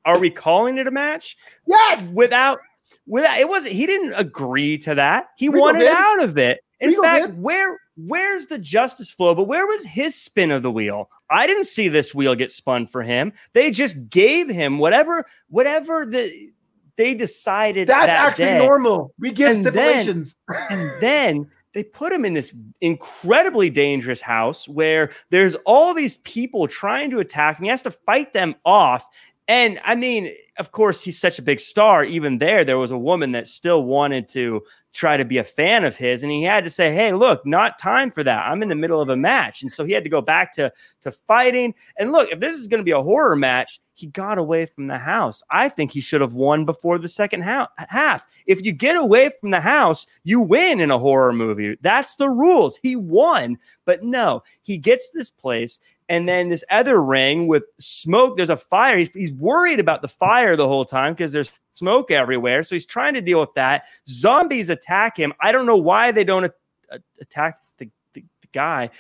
[0.05, 1.37] are we calling it a match?
[1.67, 2.07] Yes.
[2.09, 2.61] Without
[3.07, 5.29] without it wasn't he didn't agree to that.
[5.37, 5.93] He Rico wanted did.
[5.93, 6.61] out of it.
[6.81, 7.43] In Rico fact, did.
[7.43, 9.35] where where's the justice flow?
[9.35, 11.11] But where was his spin of the wheel?
[11.31, 13.33] I didn't see this wheel get spun for him.
[13.53, 16.53] They just gave him whatever whatever the
[16.97, 18.59] they decided that's that actually day.
[18.59, 19.15] normal.
[19.19, 20.37] We give and stipulations.
[20.49, 26.19] Then, and then they put him in this incredibly dangerous house where there's all these
[26.19, 27.65] people trying to attack him.
[27.65, 29.09] He has to fight them off.
[29.51, 32.05] And I mean, of course, he's such a big star.
[32.05, 35.85] Even there, there was a woman that still wanted to try to be a fan
[35.85, 38.47] of his, and he had to say, "Hey, look, not time for that.
[38.47, 40.73] I'm in the middle of a match." And so he had to go back to
[41.01, 41.75] to fighting.
[41.99, 44.87] And look, if this is going to be a horror match, he got away from
[44.87, 45.43] the house.
[45.51, 48.27] I think he should have won before the second half.
[48.47, 51.77] If you get away from the house, you win in a horror movie.
[51.83, 52.79] That's the rules.
[52.83, 58.39] He won, but no, he gets this place and then this other ring with smoke.
[58.39, 58.97] There's a fire.
[58.97, 62.63] He's, he's worried about the fire the whole time because there's smoke everywhere.
[62.63, 63.85] So he's trying to deal with that.
[64.09, 65.35] Zombies attack him.
[65.41, 68.91] I don't know why they don't a- attack the, the, the, guy,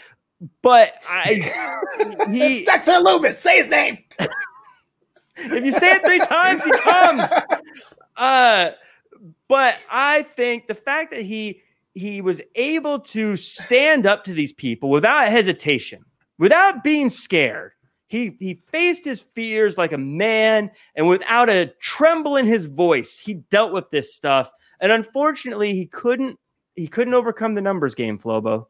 [0.62, 3.34] but I he Dexter Lumis.
[3.34, 3.98] Say his name.
[5.40, 7.30] if you say it three times, he comes.
[8.16, 8.70] Uh,
[9.48, 11.62] but I think the fact that he
[11.94, 16.04] he was able to stand up to these people without hesitation
[16.40, 17.72] without being scared.
[18.08, 23.18] He, he faced his fears like a man and without a tremble in his voice,
[23.18, 24.50] he dealt with this stuff.
[24.80, 26.36] And unfortunately, he couldn't
[26.74, 28.66] he couldn't overcome the numbers game, Flobo.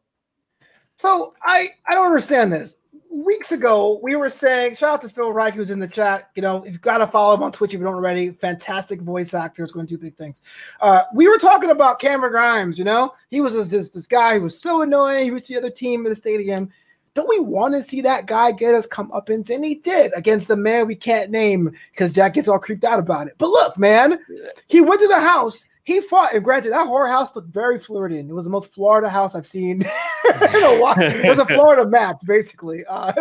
[0.97, 2.77] So I I don't understand this.
[3.13, 6.31] Weeks ago, we were saying, shout out to Phil Reich, who's in the chat.
[6.37, 8.31] You know, if you've got to follow him on Twitch if you don't already.
[8.31, 10.43] Fantastic voice actor, is going to do big things.
[10.81, 12.79] Uh, we were talking about Cameron Grimes.
[12.79, 15.25] You know, he was this this, this guy who was so annoying.
[15.25, 16.71] He was the other team in the stadium.
[17.15, 20.47] Don't we want to see that guy get us come up and he did against
[20.47, 23.35] the man we can't name because Jack gets all creeped out about it.
[23.37, 24.21] But look, man,
[24.69, 25.67] he went to the house.
[25.85, 28.29] He fought, and granted, that horror house looked very Floridian.
[28.29, 30.95] It was the most Florida house I've seen in a while.
[30.99, 32.85] It was a Florida map, basically.
[32.87, 33.13] Uh,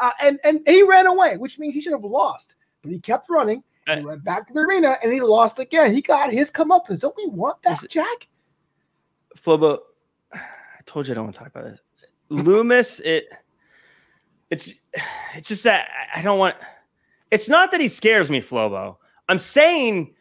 [0.00, 2.56] uh, and and he ran away, which means he should have lost.
[2.82, 3.62] But he kept running.
[3.94, 5.94] He went back to the arena and he lost again.
[5.94, 6.98] He got his comeuppance.
[6.98, 8.26] Don't we want that, Jack?
[9.36, 9.78] Flobo,
[10.32, 10.40] I
[10.86, 11.80] told you I don't want to talk about this.
[12.28, 13.28] Lumis, it
[14.50, 14.74] it's
[15.34, 16.56] it's just that I don't want.
[17.30, 18.96] It's not that he scares me, Flobo.
[19.28, 20.15] I'm saying,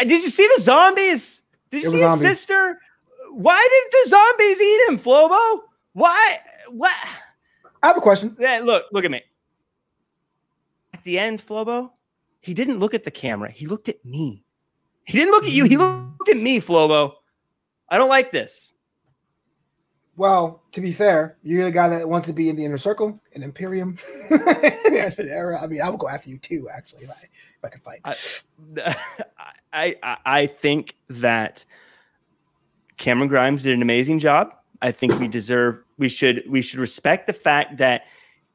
[0.00, 1.42] Uh, did you see the zombies?
[1.70, 2.22] Did you see his zombies.
[2.22, 2.78] sister?
[3.32, 5.60] Why did the zombies eat him, Flobo?
[5.94, 6.38] Why?
[6.68, 6.94] What?
[7.82, 8.36] I have a question.
[8.38, 9.22] Yeah, look, look at me.
[10.92, 11.90] At the end, Flobo,
[12.40, 13.50] he didn't look at the camera.
[13.50, 14.44] He looked at me.
[15.04, 15.64] He didn't look at you.
[15.64, 17.14] He looked at me, Flobo.
[17.88, 18.74] I don't like this.
[20.16, 23.20] Well, to be fair, you're the guy that wants to be in the inner circle
[23.32, 23.98] in Imperium.
[24.30, 28.00] I mean, I would go after you too, actually, if I, if I could fight.
[28.04, 28.94] I,
[29.72, 31.64] I, I think that
[32.96, 34.54] Cameron Grimes did an amazing job.
[34.80, 38.02] I think we deserve, we should, we should respect the fact that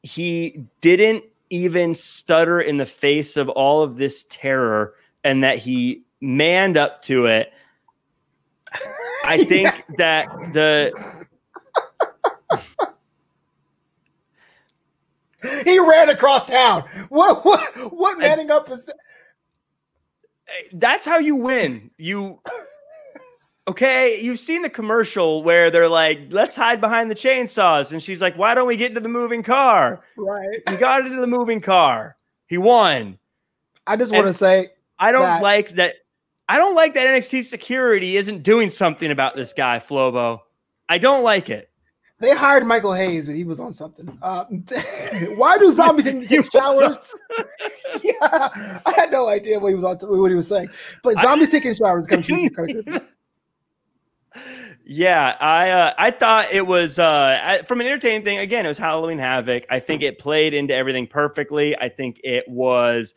[0.03, 4.93] he didn't even stutter in the face of all of this terror
[5.23, 7.53] and that he manned up to it.
[9.25, 9.95] I think yeah.
[9.97, 11.27] that the
[15.63, 16.83] he ran across town.
[17.09, 18.95] What what what manning up is that?
[20.73, 21.91] That's how you win.
[21.97, 22.39] You
[23.67, 27.91] okay, you've seen the commercial where they're like, let's hide behind the chainsaws.
[27.91, 30.03] And she's like, why don't we get into the moving car?
[30.15, 30.61] Right.
[30.69, 32.15] He got into the moving car.
[32.47, 33.19] He won.
[33.85, 35.95] I just want to say I don't that- like that.
[36.49, 40.39] I don't like that NXT security isn't doing something about this guy, Flobo.
[40.87, 41.69] I don't like it.
[42.19, 44.17] They hired Michael Hayes, but he was on something.
[44.21, 44.45] Uh,
[45.35, 47.13] why do zombies take showers?
[48.03, 50.69] yeah, I had no idea what he was on, what he was saying.
[51.03, 53.01] But zombies taking showers of
[54.83, 58.39] Yeah, I uh, I thought it was uh, from an entertaining thing.
[58.39, 59.65] Again, it was Halloween Havoc.
[59.69, 61.77] I think it played into everything perfectly.
[61.77, 63.13] I think it was,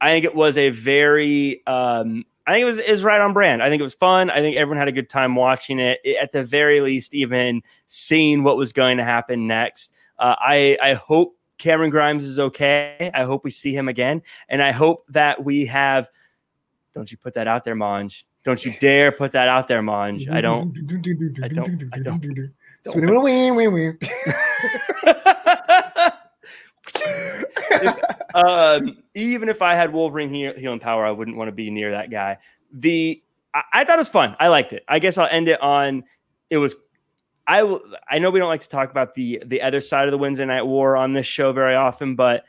[0.00, 3.62] I think it was a very um, I think it was is right on brand.
[3.62, 4.30] I think it was fun.
[4.30, 6.00] I think everyone had a good time watching it.
[6.20, 9.92] At the very least, even seeing what was going to happen next.
[10.18, 13.10] Uh, I I hope Cameron Grimes is okay.
[13.12, 16.08] I hope we see him again, and I hope that we have.
[16.94, 18.26] Don't you put that out there, Monge?
[18.44, 20.28] Don't you dare put that out there, Monge.
[20.28, 20.76] I don't.
[21.42, 21.90] I don't.
[21.92, 22.22] I don't.
[22.22, 22.50] don't.
[28.34, 32.10] um, even if I had Wolverine healing power, I wouldn't want to be near that
[32.10, 32.38] guy.
[32.72, 33.22] The
[33.54, 34.36] I, I, thought it was fun.
[34.38, 34.84] I liked it.
[34.88, 36.04] I guess I'll end it on.
[36.50, 36.74] It was.
[37.46, 37.80] I will.
[38.08, 40.44] I know we don't like to talk about the the other side of the Wednesday
[40.44, 42.44] Night War on this show very often, but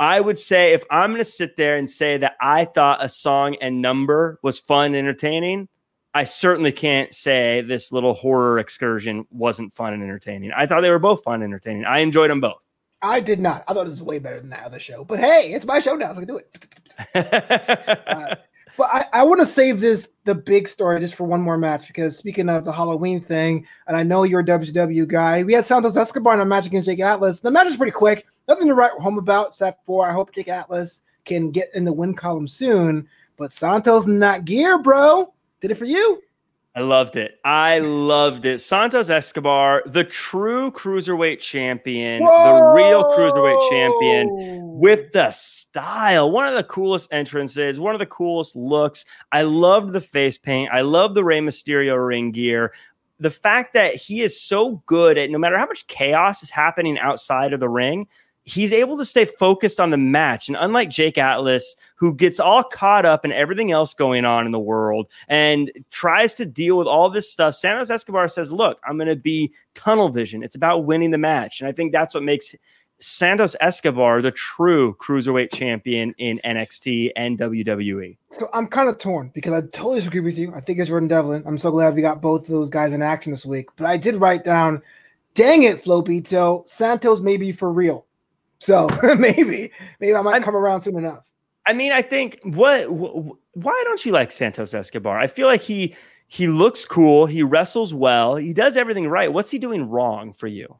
[0.00, 3.08] I would say if I'm going to sit there and say that I thought a
[3.08, 5.68] song and number was fun, and entertaining.
[6.14, 10.50] I certainly can't say this little horror excursion wasn't fun and entertaining.
[10.56, 11.84] I thought they were both fun and entertaining.
[11.84, 12.62] I enjoyed them both.
[13.02, 13.64] I did not.
[13.68, 15.04] I thought it was way better than that other show.
[15.04, 16.66] But hey, it's my show now, so I can do it.
[17.14, 18.34] uh,
[18.76, 21.86] but I, I want to save this the big story just for one more match
[21.86, 25.64] because speaking of the Halloween thing, and I know you're a WCW guy, we had
[25.64, 27.40] Santos Escobar in a match against Jake Atlas.
[27.40, 30.48] The match is pretty quick, nothing to write home about except for I hope Jake
[30.48, 33.08] Atlas can get in the win column soon.
[33.36, 36.22] But Santos in that gear, bro, did it for you.
[36.78, 37.40] I loved it.
[37.44, 38.60] I loved it.
[38.60, 42.54] Santos Escobar, the true cruiserweight champion, Whoa!
[42.54, 44.28] the real cruiserweight champion
[44.78, 46.30] with the style.
[46.30, 49.04] One of the coolest entrances, one of the coolest looks.
[49.32, 50.70] I loved the face paint.
[50.72, 52.72] I love the Rey Mysterio ring gear.
[53.18, 56.96] The fact that he is so good at no matter how much chaos is happening
[56.96, 58.06] outside of the ring,
[58.48, 60.48] he's able to stay focused on the match.
[60.48, 64.52] And unlike Jake Atlas, who gets all caught up in everything else going on in
[64.52, 68.96] the world and tries to deal with all this stuff, Santos Escobar says, Look, I'm
[68.96, 70.42] going to be tunnel vision.
[70.42, 71.60] It's about winning the match.
[71.60, 72.54] And I think that's what makes
[73.00, 78.16] Santos Escobar the true cruiserweight champion in NXT and WWE.
[78.30, 80.54] So I'm kind of torn because I totally agree with you.
[80.54, 81.44] I think it's Jordan Devlin.
[81.46, 83.68] I'm so glad we got both of those guys in action this week.
[83.76, 84.82] But I did write down,
[85.34, 88.06] dang it, Flopito, Santos may be for real.
[88.58, 88.88] So
[89.18, 91.24] maybe, maybe I might I'm, come around soon enough.
[91.66, 95.18] I mean, I think what, why don't you like Santos Escobar?
[95.18, 95.94] I feel like he
[96.28, 97.24] he looks cool.
[97.24, 98.36] He wrestles well.
[98.36, 99.32] He does everything right.
[99.32, 100.78] What's he doing wrong for you?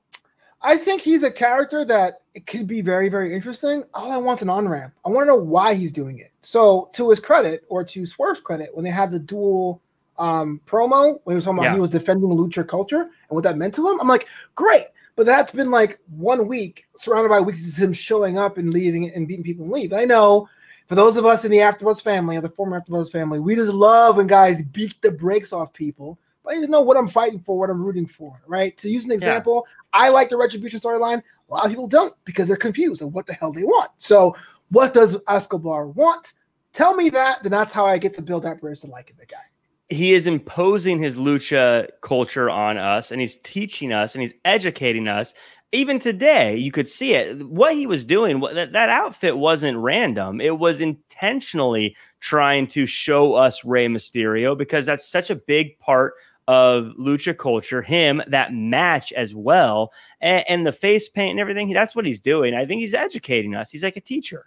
[0.61, 3.85] I think he's a character that it could be very, very interesting.
[3.95, 4.93] All I want is an on ramp.
[5.07, 6.33] I want to know why he's doing it.
[6.43, 9.81] So, to his credit, or to Swerve's credit, when they had the dual
[10.19, 11.75] um, promo, when he was talking about yeah.
[11.75, 14.87] he was defending lucha culture and what that meant to him, I'm like, great.
[15.19, 19.11] But that's been like one week surrounded by weeks of him showing up and leaving
[19.11, 19.93] and beating people and leave.
[19.93, 20.49] I know
[20.87, 23.73] for those of us in the AfterBuzz family or the former AfterBuzz family, we just
[23.73, 26.21] love when guys beat the brakes off people.
[26.45, 28.79] But I need to know what I'm fighting for, what I'm rooting for, right?
[28.79, 30.03] To use an example, yeah.
[30.05, 31.21] I like the Retribution storyline.
[31.51, 33.91] A lot of people don't because they're confused of what the hell they want.
[33.99, 34.37] So,
[34.69, 36.33] what does Escobar want?
[36.73, 39.27] Tell me that, then that's how I get to build that bridge to liking the
[39.27, 39.48] guy
[39.89, 45.09] he is imposing his lucha culture on us and he's teaching us and he's educating
[45.09, 45.33] us.
[45.73, 47.47] Even today you could see it.
[47.47, 50.41] What he was doing that, that outfit wasn't random.
[50.41, 56.15] It was intentionally trying to show us Rey Mysterio because that's such a big part
[56.49, 61.71] of lucha culture him that match as well and, and the face paint and everything.
[61.73, 62.55] That's what he's doing.
[62.55, 63.71] I think he's educating us.
[63.71, 64.47] He's like a teacher.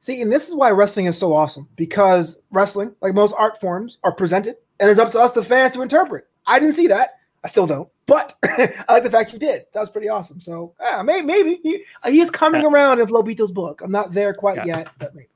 [0.00, 3.98] See, and this is why wrestling is so awesome because wrestling, like most art forms,
[4.04, 6.28] are presented and it's up to us, the fans, to interpret.
[6.46, 7.18] I didn't see that.
[7.42, 9.66] I still don't, but I like the fact you did.
[9.74, 10.40] That was pretty awesome.
[10.40, 12.68] So, yeah, maybe, maybe he, he's coming yeah.
[12.68, 13.82] around in Lobito's book.
[13.82, 14.78] I'm not there quite yeah.
[14.78, 15.28] yet, but maybe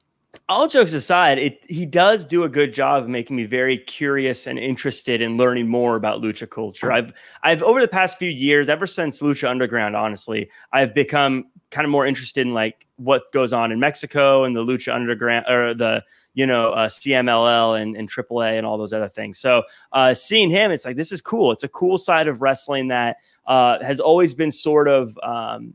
[0.48, 4.46] all jokes aside, it he does do a good job of making me very curious
[4.46, 6.90] and interested in learning more about lucha culture.
[6.90, 7.12] I've
[7.42, 11.90] I've over the past few years, ever since Lucha Underground, honestly, I've become kind of
[11.90, 16.02] more interested in like what goes on in Mexico and the Lucha Underground or the
[16.38, 19.40] you know uh, CMLL and, and AAA and all those other things.
[19.40, 21.50] So uh, seeing him, it's like this is cool.
[21.50, 25.74] It's a cool side of wrestling that uh, has always been sort of um,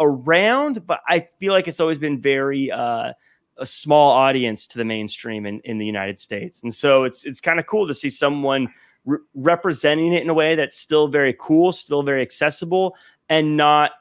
[0.00, 3.12] around, but I feel like it's always been very uh,
[3.56, 6.64] a small audience to the mainstream in, in the United States.
[6.64, 8.66] And so it's it's kind of cool to see someone
[9.04, 12.96] re- representing it in a way that's still very cool, still very accessible,
[13.28, 13.92] and not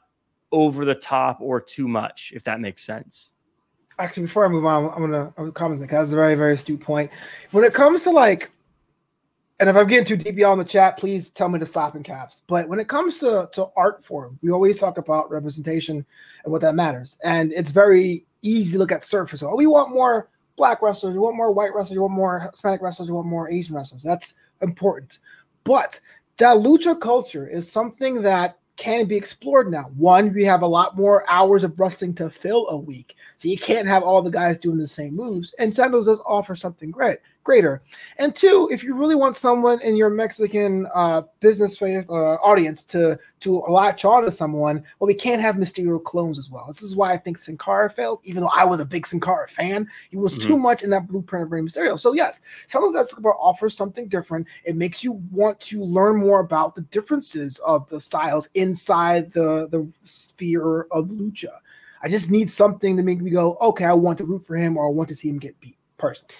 [0.52, 3.34] over the top or too much, if that makes sense.
[4.00, 6.54] Actually, before I move on, I'm gonna, I'm gonna comment that that's a very, very
[6.54, 7.12] astute point.
[7.52, 8.52] When it comes to like,
[9.60, 11.96] and if I'm getting too deep y'all in the chat, please tell me to stop
[11.96, 12.42] in caps.
[12.48, 16.04] But when it comes to, to art form, we always talk about representation
[16.44, 17.18] and what that matters.
[17.24, 19.44] And it's very easy to look at surface.
[19.44, 22.82] Oh, we want more black wrestlers, we want more white wrestlers, we want more Hispanic
[22.82, 24.02] wrestlers, we want more Asian wrestlers.
[24.02, 25.20] That's important.
[25.64, 26.00] But
[26.38, 29.92] that lucha culture is something that can be explored now.
[29.96, 33.16] One, we have a lot more hours of wrestling to fill a week.
[33.38, 35.54] So you can't have all the guys doing the same moves.
[35.60, 37.82] And Santos does offer something great greater.
[38.18, 43.20] And two, if you really want someone in your Mexican uh, business uh, audience to
[43.42, 46.68] to latch on to someone, well, we can't have Mysterio clones as well.
[46.68, 49.20] This is why I think Sin Cara failed, even though I was a big Sin
[49.20, 49.88] Cara fan.
[50.12, 50.48] He was mm-hmm.
[50.48, 52.00] too much in that blueprint of Rey Mysterio.
[52.00, 54.48] So yes, Santos Escobar offers something different.
[54.64, 59.68] It makes you want to learn more about the differences of the styles inside the
[59.70, 61.58] the sphere of lucha.
[62.04, 64.76] I just need something to make me go, okay, I want to root for him
[64.76, 66.34] or I want to see him get beat personally.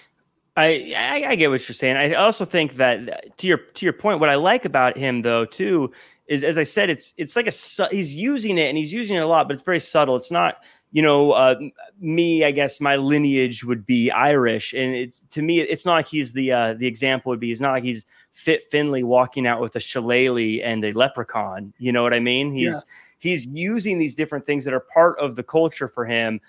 [0.56, 1.96] I, I, I get what you're saying.
[1.96, 5.44] I also think that to your to your point, what I like about him though
[5.46, 5.92] too
[6.26, 9.20] is, as I said, it's it's like a he's using it and he's using it
[9.20, 10.14] a lot, but it's very subtle.
[10.14, 10.56] It's not
[10.90, 11.56] you know uh,
[12.00, 12.44] me.
[12.44, 16.34] I guess my lineage would be Irish, and it's to me, it's not like he's
[16.34, 17.50] the uh, the example would be.
[17.50, 21.72] It's not like he's Fit Finlay walking out with a shillelagh and a leprechaun.
[21.78, 22.52] You know what I mean?
[22.52, 22.80] He's yeah.
[23.18, 26.40] he's using these different things that are part of the culture for him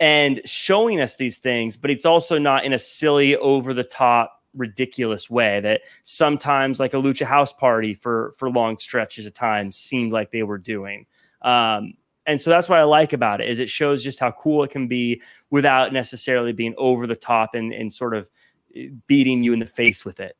[0.00, 4.42] and showing us these things, but it's also not in a silly, over the top,
[4.54, 9.72] ridiculous way that sometimes, like a lucha house party for for long stretches of time,
[9.72, 11.06] seemed like they were doing.
[11.42, 11.94] Um,
[12.26, 14.70] and so that's what I like about it is it shows just how cool it
[14.70, 18.28] can be without necessarily being over the top and, and sort of
[18.76, 20.36] eh, beating you in the face with it.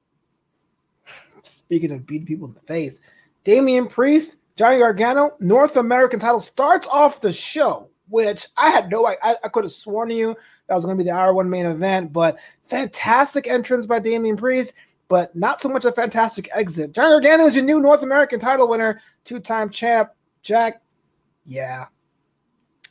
[1.43, 3.01] Speaking of beating people in the face,
[3.45, 9.07] Damian Priest, Johnny Gargano, North American title starts off the show which I had no
[9.07, 10.37] I, I could have sworn to you
[10.69, 12.39] that was going to be the hour one main event, but
[12.69, 14.75] fantastic entrance by Damian Priest,
[15.09, 16.93] but not so much a fantastic exit.
[16.93, 20.11] Johnny Gargano is your new North American title winner, two time champ.
[20.43, 20.83] Jack,
[21.47, 21.87] yeah.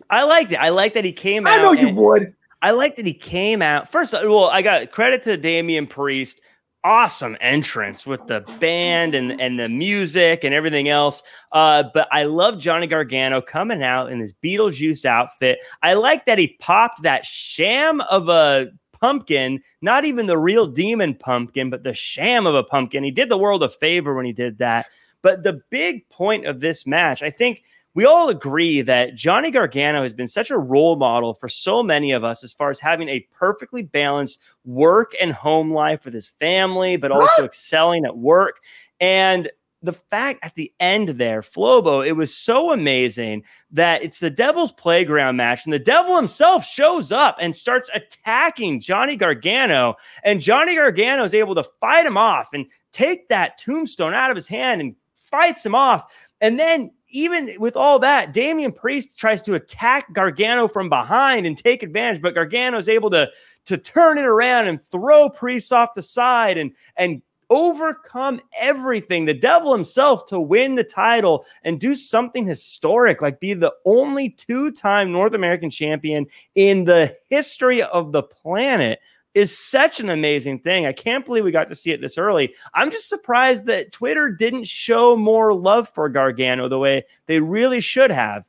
[0.10, 0.58] I liked it.
[0.58, 1.60] I like that he came out.
[1.60, 2.34] I know you would.
[2.62, 3.90] I like that he came out.
[3.90, 6.42] First, well, I got credit to Damian Priest
[6.88, 11.22] awesome entrance with the band and, and the music and everything else.
[11.52, 15.60] Uh, but I love Johnny Gargano coming out in his Beetlejuice outfit.
[15.84, 21.14] I like that he popped that sham of a pumpkin, not even the real demon
[21.14, 23.04] pumpkin, but the sham of a pumpkin.
[23.04, 24.86] He did the world a favor when he did that.
[25.22, 27.64] But the big point of this match, I think
[27.94, 32.12] we all agree that Johnny Gargano has been such a role model for so many
[32.12, 36.28] of us as far as having a perfectly balanced work and home life with his
[36.28, 38.60] family, but also excelling at work.
[39.00, 39.50] And
[39.82, 44.72] the fact at the end there, Flobo, it was so amazing that it's the Devil's
[44.72, 50.76] Playground match, and the Devil himself shows up and starts attacking Johnny Gargano, and Johnny
[50.76, 54.82] Gargano is able to fight him off and take that tombstone out of his hand
[54.82, 56.12] and fights him off.
[56.42, 61.58] And then even with all that, Damian Priest tries to attack Gargano from behind and
[61.58, 63.30] take advantage, but Gargano is able to
[63.66, 69.24] to turn it around and throw Priest off the side and and overcome everything.
[69.24, 74.32] The devil himself to win the title and do something historic, like be the only
[74.32, 79.00] two-time North American champion in the history of the planet
[79.38, 80.88] is such an amazing thing.
[80.88, 82.56] I can't believe we got to see it this early.
[82.74, 87.80] I'm just surprised that Twitter didn't show more love for Gargano the way they really
[87.80, 88.48] should have.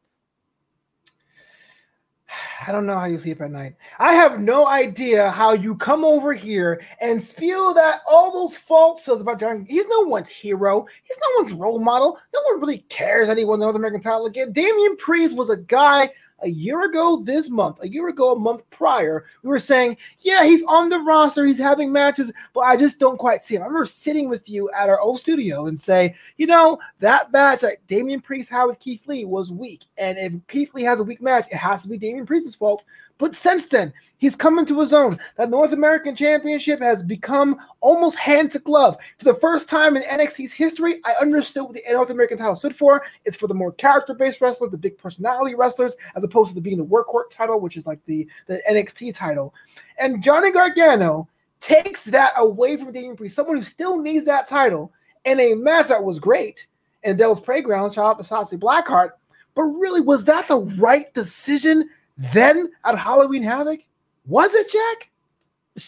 [2.66, 3.74] I don't know how you sleep at night.
[3.98, 9.20] I have no idea how you come over here and spew that all those falsehoods
[9.20, 9.66] about John.
[9.68, 10.86] He's no one's hero.
[11.04, 12.18] He's no one's role model.
[12.32, 14.52] No one really cares that he the North American title again.
[14.52, 16.10] Damian Priest was a guy
[16.40, 20.44] a year ago this month, a year ago, a month prior, we were saying, yeah,
[20.44, 23.62] he's on the roster, he's having matches, but I just don't quite see him.
[23.62, 27.62] I remember sitting with you at our old studio and say, you know, that match
[27.62, 29.84] that Damian Priest had with Keith Lee was weak.
[29.96, 32.84] And if Keith Lee has a weak match, it has to be Damian Priest's fault.
[33.18, 35.18] But since then, he's come into his own.
[35.36, 38.96] That North American Championship has become almost hand to glove.
[39.18, 42.76] For the first time in NXT's history, I understood what the North American title stood
[42.76, 43.02] for.
[43.24, 46.78] It's for the more character based wrestlers, the big personality wrestlers, as opposed to being
[46.78, 49.52] the workhorse title, which is like the, the NXT title.
[49.98, 51.28] And Johnny Gargano
[51.60, 54.92] takes that away from Damian Priest, someone who still needs that title,
[55.24, 56.68] in a match that was great.
[57.02, 59.10] And Devil's Playground, shout out to Shotzi Blackheart.
[59.54, 61.88] But really, was that the right decision
[62.18, 63.80] then at Halloween Havoc?
[64.26, 65.10] Was it, Jack?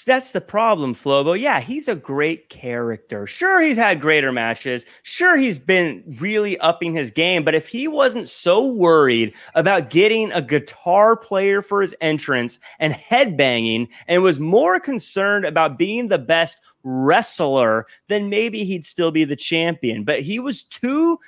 [0.07, 1.39] That's the problem, Flobo.
[1.39, 3.27] Yeah, he's a great character.
[3.27, 4.87] Sure, he's had greater matches.
[5.03, 7.43] Sure, he's been really upping his game.
[7.43, 12.95] But if he wasn't so worried about getting a guitar player for his entrance and
[12.95, 19.25] headbanging and was more concerned about being the best wrestler, then maybe he'd still be
[19.25, 20.05] the champion.
[20.05, 21.19] But he was too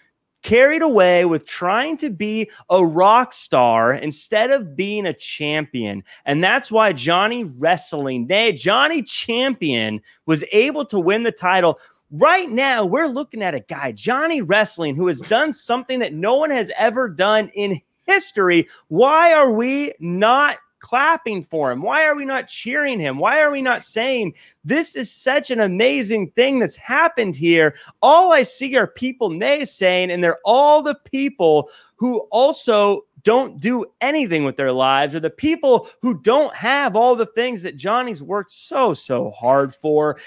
[0.43, 6.03] carried away with trying to be a rock star instead of being a champion.
[6.25, 11.79] And that's why Johnny Wrestling, nay, Johnny Champion, was able to win the title.
[12.11, 16.37] Right now, we're looking at a guy, Johnny Wrestling, who has done something that no
[16.37, 18.69] one has ever done in history.
[18.89, 21.81] Why are we not clapping for him?
[21.81, 23.19] Why are we not cheering him?
[23.19, 27.75] Why are we not saying this is such an amazing thing that's happened here?
[28.03, 33.87] All I see are people naysaying, and they're all the people who also don't do
[34.01, 38.23] anything with their lives, or the people who don't have all the things that Johnny's
[38.23, 40.19] worked so, so hard for.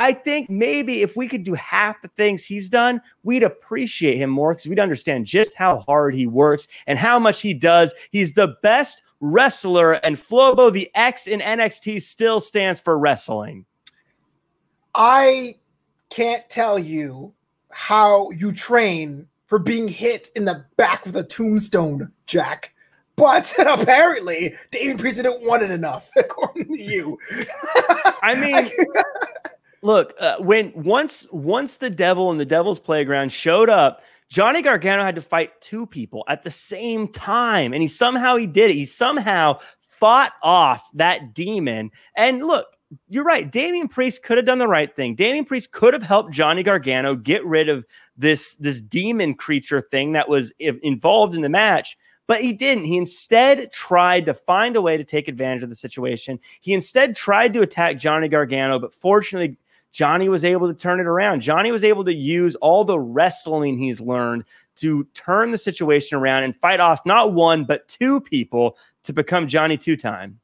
[0.00, 4.30] I think maybe if we could do half the things he's done, we'd appreciate him
[4.30, 7.92] more because we'd understand just how hard he works and how much he does.
[8.10, 13.66] He's the best wrestler, and Flobo, the X in NXT, still stands for wrestling.
[14.94, 15.56] I
[16.08, 17.32] can't tell you
[17.70, 22.74] how you train for being hit in the back with a tombstone, Jack.
[23.16, 27.18] But apparently, Damian Priest didn't want it enough, according to you.
[28.22, 28.70] I mean,
[29.82, 35.04] look, uh, when once once the devil and the devil's playground showed up, Johnny Gargano
[35.04, 38.74] had to fight two people at the same time, and he somehow he did it.
[38.74, 41.90] He somehow fought off that demon.
[42.16, 42.66] And look,
[43.08, 43.50] you're right.
[43.50, 45.16] Damian Priest could have done the right thing.
[45.16, 47.84] Damian Priest could have helped Johnny Gargano get rid of
[48.16, 51.96] this this demon creature thing that was involved in the match.
[52.26, 52.84] But he didn't.
[52.84, 56.38] He instead tried to find a way to take advantage of the situation.
[56.60, 59.58] He instead tried to attack Johnny Gargano, but fortunately,
[59.92, 61.40] Johnny was able to turn it around.
[61.40, 64.44] Johnny was able to use all the wrestling he's learned
[64.76, 69.48] to turn the situation around and fight off not one, but two people to become
[69.48, 70.40] Johnny two time.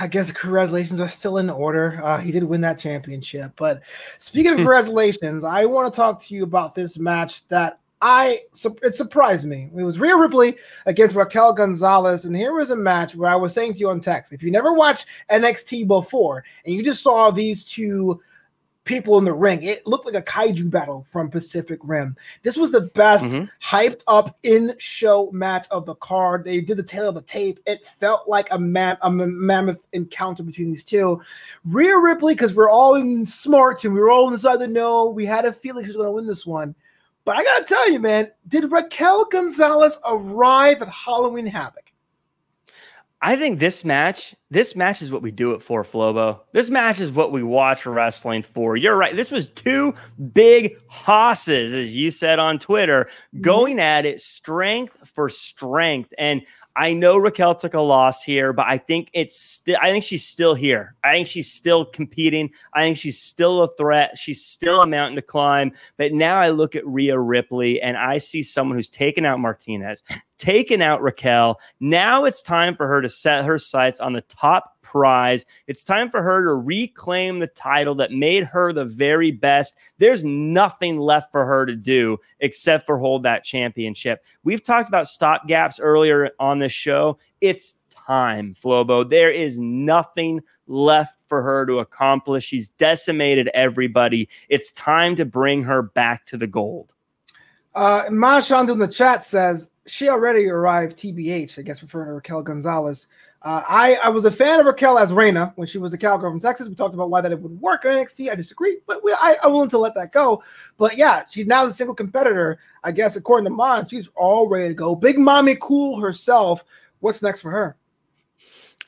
[0.00, 2.00] I guess congratulations are still in order.
[2.02, 3.52] Uh, he did win that championship.
[3.56, 3.82] But
[4.18, 8.40] speaking of congratulations, I want to talk to you about this match that I
[8.82, 9.70] it surprised me.
[9.74, 13.54] It was Rhea Ripley against Raquel Gonzalez, and here was a match where I was
[13.54, 17.30] saying to you on text: if you never watched NXT before and you just saw
[17.30, 18.20] these two
[18.84, 22.14] people in the ring, it looked like a kaiju battle from Pacific Rim.
[22.42, 23.46] This was the best mm-hmm.
[23.66, 26.44] hyped up in show match of the card.
[26.44, 27.58] They did the tale of the tape.
[27.64, 31.22] It felt like a, ma- a mammoth encounter between these two.
[31.64, 34.60] Rhea Ripley, because we're all in smart and we were all inside the side of
[34.60, 36.74] the know, we had a feeling she was going to win this one
[37.24, 41.83] but I gotta tell you, man, did Raquel Gonzalez arrive at Halloween Havoc?
[43.26, 46.40] I think this match, this match is what we do it for, Flobo.
[46.52, 48.76] This match is what we watch wrestling for.
[48.76, 49.16] You're right.
[49.16, 49.94] This was two
[50.34, 53.08] big hosses, as you said on Twitter,
[53.40, 56.12] going at it strength for strength.
[56.18, 56.42] And
[56.76, 60.26] I know Raquel took a loss here, but I think it's still I think she's
[60.26, 60.94] still here.
[61.02, 62.50] I think she's still competing.
[62.74, 64.18] I think she's still a threat.
[64.18, 65.72] She's still a mountain to climb.
[65.96, 70.02] But now I look at Rhea Ripley and I see someone who's taken out Martinez,
[70.44, 71.58] taken out Raquel.
[71.80, 75.46] Now it's time for her to set her sights on the top prize.
[75.66, 79.74] It's time for her to reclaim the title that made her the very best.
[79.96, 84.22] There's nothing left for her to do except for hold that championship.
[84.44, 87.18] We've talked about stop gaps earlier on this show.
[87.40, 89.08] It's time, Flobo.
[89.08, 92.44] There is nothing left for her to accomplish.
[92.44, 94.28] She's decimated everybody.
[94.50, 96.94] It's time to bring her back to the gold.
[97.74, 102.42] Uh, Mashan in the chat says she already arrived TBH, I guess referring to Raquel
[102.42, 103.08] Gonzalez.
[103.42, 106.30] Uh, I, I was a fan of Raquel as Reina when she was a cowgirl
[106.30, 106.66] from Texas.
[106.66, 108.30] We talked about why that it would work on NXT.
[108.30, 110.42] I disagree, but we, I, I'm willing to let that go.
[110.78, 112.58] But yeah, she's now a single competitor.
[112.82, 114.96] I guess according to Mom, she's all ready to go.
[114.96, 116.64] Big Mommy Cool herself.
[117.00, 117.76] What's next for her?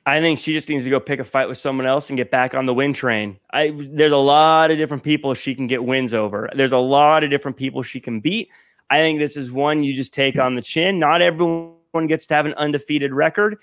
[0.07, 2.31] I think she just needs to go pick a fight with someone else and get
[2.31, 3.39] back on the win train.
[3.51, 6.49] I there's a lot of different people she can get wins over.
[6.55, 8.49] There's a lot of different people she can beat.
[8.91, 10.99] I think this is one you just take on the chin.
[10.99, 13.59] Not everyone gets to have an undefeated record.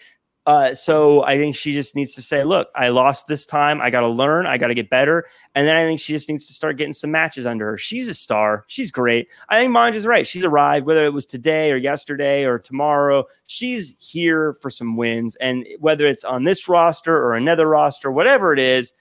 [0.46, 3.80] Uh, so I think she just needs to say, look, I lost this time.
[3.80, 4.46] I got to learn.
[4.46, 5.26] I got to get better.
[5.56, 7.78] And then I think she just needs to start getting some matches under her.
[7.78, 8.66] She's a star.
[8.68, 9.30] She's great.
[9.48, 10.28] I think Manj is right.
[10.28, 13.26] She's arrived, whether it was today or yesterday or tomorrow.
[13.48, 15.38] She's here for some wins.
[15.38, 18.92] And whether it's on this roster or another roster, whatever it is,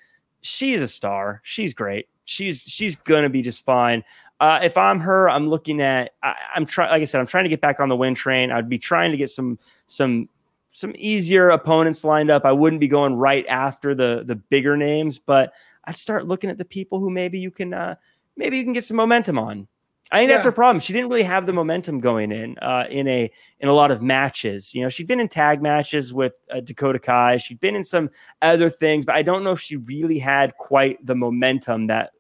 [0.43, 1.41] she's a star.
[1.43, 2.09] She's great.
[2.25, 4.05] She's she's gonna be just fine.
[4.43, 6.15] Uh, if I'm her, I'm looking at.
[6.21, 6.91] I, am trying.
[6.91, 8.51] Like I said, I'm trying to get back on the win train.
[8.51, 10.29] I'd be trying to get some some
[10.73, 12.45] some easier opponents lined up.
[12.45, 15.53] I wouldn't be going right after the the bigger names, but
[15.85, 17.95] I'd start looking at the people who maybe you can uh,
[18.37, 19.69] maybe you can get some momentum on.
[20.11, 20.35] I think yeah.
[20.35, 20.81] that's her problem.
[20.81, 23.31] She didn't really have the momentum going in uh, in a
[23.61, 24.75] in a lot of matches.
[24.75, 27.37] You know, she'd been in tag matches with uh, Dakota Kai.
[27.37, 28.11] She'd been in some
[28.43, 32.11] other things, but I don't know if she really had quite the momentum that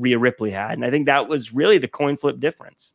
[0.00, 0.72] Rhea Ripley had.
[0.72, 2.94] And I think that was really the coin flip difference.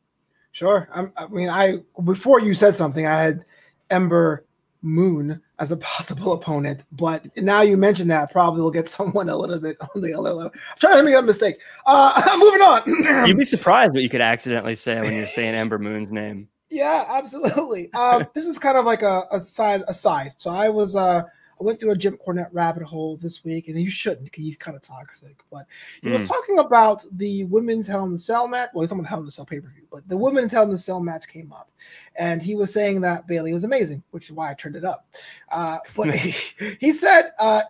[0.51, 0.89] Sure.
[0.93, 3.45] I'm, I mean, I before you said something, I had
[3.89, 4.45] Ember
[4.81, 6.83] Moon as a possible opponent.
[6.91, 10.33] But now you mentioned that, probably will get someone a little bit on the other
[10.33, 10.51] level.
[10.53, 11.59] I'm trying to make a mistake.
[11.85, 13.27] Uh, moving on.
[13.27, 16.47] You'd be surprised what you could accidentally say when you're saying Ember Moon's name.
[16.73, 17.91] Yeah, absolutely.
[17.91, 20.35] Um, this is kind of like a, a side aside.
[20.37, 21.23] So I was uh,
[21.61, 24.57] I went through a Jim Cornette rabbit hole this week, and you shouldn't because he's
[24.57, 25.37] kind of toxic.
[25.51, 25.67] But
[26.01, 26.13] he mm.
[26.13, 26.29] was hmm.
[26.29, 28.71] talking about the women's Hell in the Cell match.
[28.73, 30.63] Well, he's talking about Hell in the Cell pay per view, but the women's Hell
[30.63, 31.69] in the Cell match came up,
[32.15, 35.05] and he was saying that Bayley was amazing, which is why I turned it up.
[35.51, 37.61] Uh, but he, he, said uh,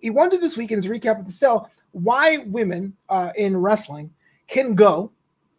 [0.00, 4.12] he wanted this weekend's recap of the Cell why women uh, in wrestling
[4.46, 5.10] can go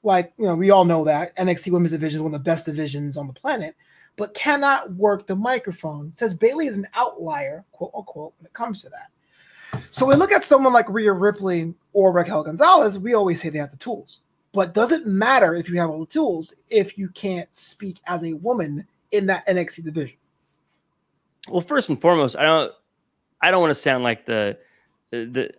[0.03, 2.65] like you know we all know that NXT Women's Division is one of the best
[2.65, 3.75] divisions on the planet
[4.18, 6.14] but cannot work the microphone.
[6.14, 9.82] Says Bayley is an outlier, quote unquote, when it comes to that.
[9.91, 13.59] So we look at someone like Rhea Ripley or Raquel Gonzalez, we always say they
[13.59, 14.22] have the tools.
[14.53, 18.24] But does it matter if you have all the tools if you can't speak as
[18.24, 20.18] a woman in that NXT division?
[21.47, 22.72] Well, first and foremost, I don't
[23.41, 24.57] I don't want to sound like the
[25.12, 25.51] the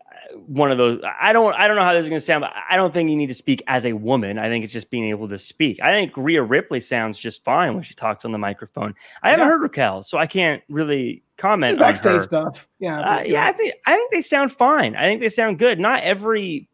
[0.47, 1.01] one of those.
[1.20, 1.55] I don't.
[1.55, 3.28] I don't know how this is going to sound, but I don't think you need
[3.28, 4.39] to speak as a woman.
[4.39, 5.80] I think it's just being able to speak.
[5.80, 8.95] I think Rhea Ripley sounds just fine when she talks on the microphone.
[9.22, 12.66] I haven't heard Raquel, so I can't really comment backstage stuff.
[12.78, 13.47] Yeah, uh, yeah.
[13.47, 14.97] I think I think they sound fine.
[14.97, 15.78] I think they sound good.
[15.78, 16.68] Not every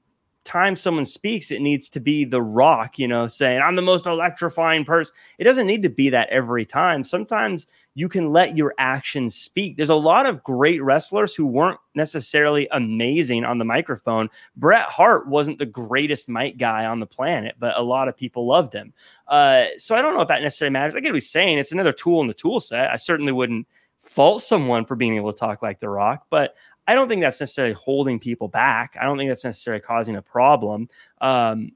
[0.49, 4.07] time someone speaks, it needs to be the rock, you know, saying, I'm the most
[4.07, 5.15] electrifying person.
[5.39, 7.05] It doesn't need to be that every time.
[7.05, 9.77] Sometimes you can let your actions speak.
[9.77, 14.31] There's a lot of great wrestlers who weren't necessarily amazing on the microphone.
[14.57, 18.47] Bret Hart wasn't the greatest mic guy on the planet, but a lot of people
[18.47, 18.95] loved him.
[19.27, 20.95] Uh, so I don't know if that necessarily matters.
[20.95, 21.59] I what he's saying.
[21.59, 22.91] It's another tool in the tool set.
[22.91, 23.67] I certainly wouldn't
[23.99, 26.55] fault someone for being able to talk like The Rock, but
[26.89, 28.97] I don't think that's necessarily holding people back.
[28.99, 30.89] I don't think that's necessarily causing a problem.
[31.21, 31.73] Um,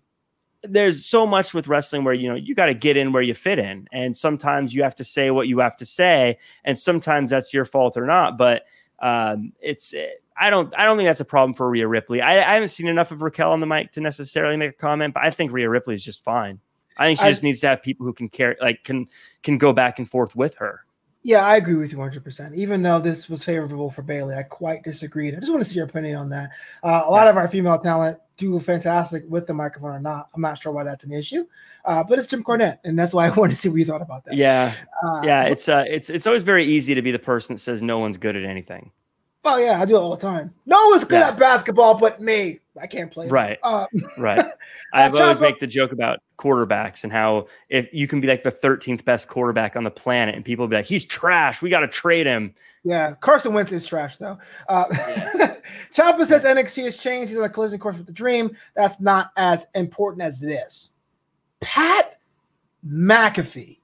[0.65, 3.35] there's so much with wrestling where you know you got to get in where you
[3.35, 7.31] fit in, and sometimes you have to say what you have to say, and sometimes
[7.31, 8.39] that's your fault or not.
[8.39, 8.65] But
[9.01, 9.95] um, it's
[10.35, 12.23] I don't I don't think that's a problem for Rhea Ripley.
[12.23, 15.13] I, I haven't seen enough of Raquel on the mic to necessarily make a comment,
[15.13, 16.59] but I think Rhea Ripley is just fine.
[16.97, 19.09] I think she I, just needs to have people who can carry like can
[19.43, 20.87] can go back and forth with her.
[21.25, 22.55] Yeah, I agree with you 100%.
[22.55, 25.35] Even though this was favorable for Bayley, I quite disagreed.
[25.35, 26.51] I just want to see your opinion on that.
[26.83, 27.31] Uh, a lot yeah.
[27.31, 30.29] of our female talent do fantastic with the microphone or not.
[30.35, 31.47] I'm not sure why that's an issue,
[31.85, 34.03] uh, but it's Jim Cornette, and that's why I wanted to see what you thought
[34.03, 34.35] about that.
[34.35, 35.45] Yeah, uh, yeah.
[35.45, 38.19] It's uh, it's it's always very easy to be the person that says no one's
[38.19, 38.91] good at anything.
[39.45, 40.55] Oh yeah, I do it all the time.
[40.67, 41.29] No one's good yeah.
[41.29, 42.61] at basketball but me.
[42.81, 43.29] I can't play.
[43.29, 43.59] Right.
[43.63, 43.87] Uh,
[44.17, 44.47] right.
[44.95, 48.53] I always make the joke about quarterbacks and how if you can be like the
[48.53, 51.61] 13th best quarterback on the planet and people be like, he's trash.
[51.61, 52.55] We got to trade him.
[52.85, 53.15] Yeah.
[53.21, 54.39] Carson Wentz is trash though.
[54.69, 55.57] Uh, yeah.
[55.91, 57.31] Says NXT has changed.
[57.31, 58.57] He's on a collision course with the dream.
[58.75, 60.91] That's not as important as this.
[61.61, 62.19] Pat
[62.87, 63.79] McAfee.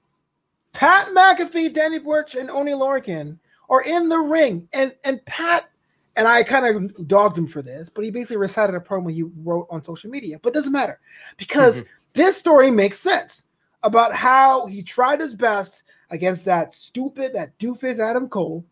[0.73, 3.39] Pat McAfee, Danny Burch, and Oney Lorcan
[3.69, 4.69] are in the ring.
[4.73, 5.69] And and Pat
[6.17, 9.23] and I kind of dogged him for this, but he basically recited a promo he
[9.23, 10.39] wrote on social media.
[10.43, 11.01] But doesn't matter
[11.37, 11.91] because mm-hmm.
[12.15, 13.45] this story makes sense
[13.83, 18.65] about how he tried his best against that stupid, that doofus Adam Cole,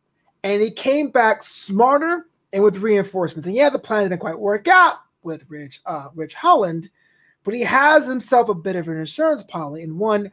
[0.43, 3.47] and he came back smarter and with reinforcements.
[3.47, 6.91] And yeah, the plan didn't quite work out with Rich uh, Ridge Holland,
[7.45, 10.33] but he has himself a bit of an insurance policy in one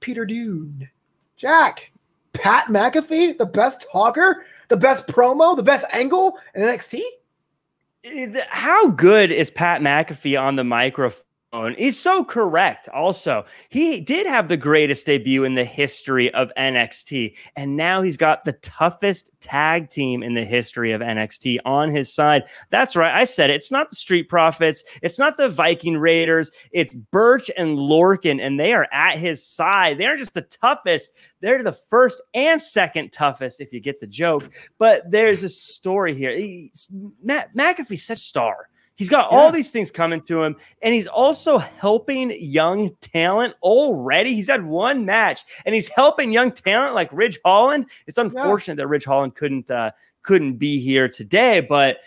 [0.00, 0.88] Peter Dunne.
[1.36, 1.92] Jack,
[2.32, 7.02] Pat McAfee, the best talker the best promo, the best angle in NXT.
[8.48, 11.24] How good is Pat McAfee on the microphone?
[11.78, 12.90] He's so correct.
[12.90, 18.18] Also, he did have the greatest debut in the history of NXT, and now he's
[18.18, 22.44] got the toughest tag team in the history of NXT on his side.
[22.68, 23.14] That's right.
[23.14, 23.54] I said it.
[23.54, 28.60] It's not the Street Profits, it's not the Viking Raiders, it's Burch and Lorcan, and
[28.60, 29.96] they are at his side.
[29.96, 31.14] They are just the toughest.
[31.40, 34.50] They're the first and second toughest, if you get the joke.
[34.76, 36.36] But there's a story here.
[36.36, 36.90] He's,
[37.22, 38.68] Matt McAfee's such a star.
[38.98, 39.38] He's got yeah.
[39.38, 44.34] all these things coming to him, and he's also helping young talent already.
[44.34, 47.86] He's had one match, and he's helping young talent like Ridge Holland.
[48.08, 48.82] It's unfortunate yeah.
[48.82, 49.92] that Ridge Holland couldn't uh,
[50.22, 51.98] couldn't be here today, but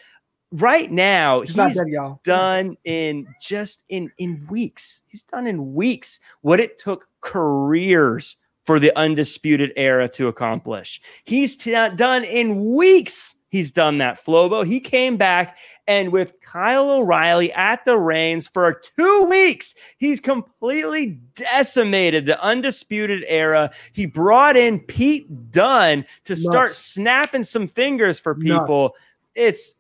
[0.52, 5.04] right now he's, he's dead, done in just in in weeks.
[5.08, 8.36] He's done in weeks what it took careers
[8.66, 11.02] for the undisputed era to accomplish.
[11.24, 14.18] He's t- done in weeks He's done that.
[14.18, 20.22] Flobo, he came back and with Kyle O'Reilly at the reins for two weeks, he's
[20.22, 23.70] completely decimated the undisputed era.
[23.92, 26.44] He brought in Pete Dunne to Nuts.
[26.44, 28.84] start snapping some fingers for people.
[28.84, 28.96] Nuts.
[29.36, 29.76] It's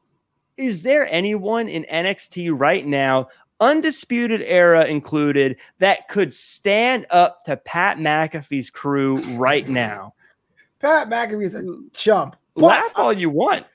[0.57, 3.29] is there anyone in NXT right now,
[3.61, 10.13] undisputed era included, that could stand up to Pat McAfee's crew right now?
[10.81, 11.63] Pat McAfee's a
[11.93, 12.35] chump.
[12.55, 13.65] But Laugh all you want.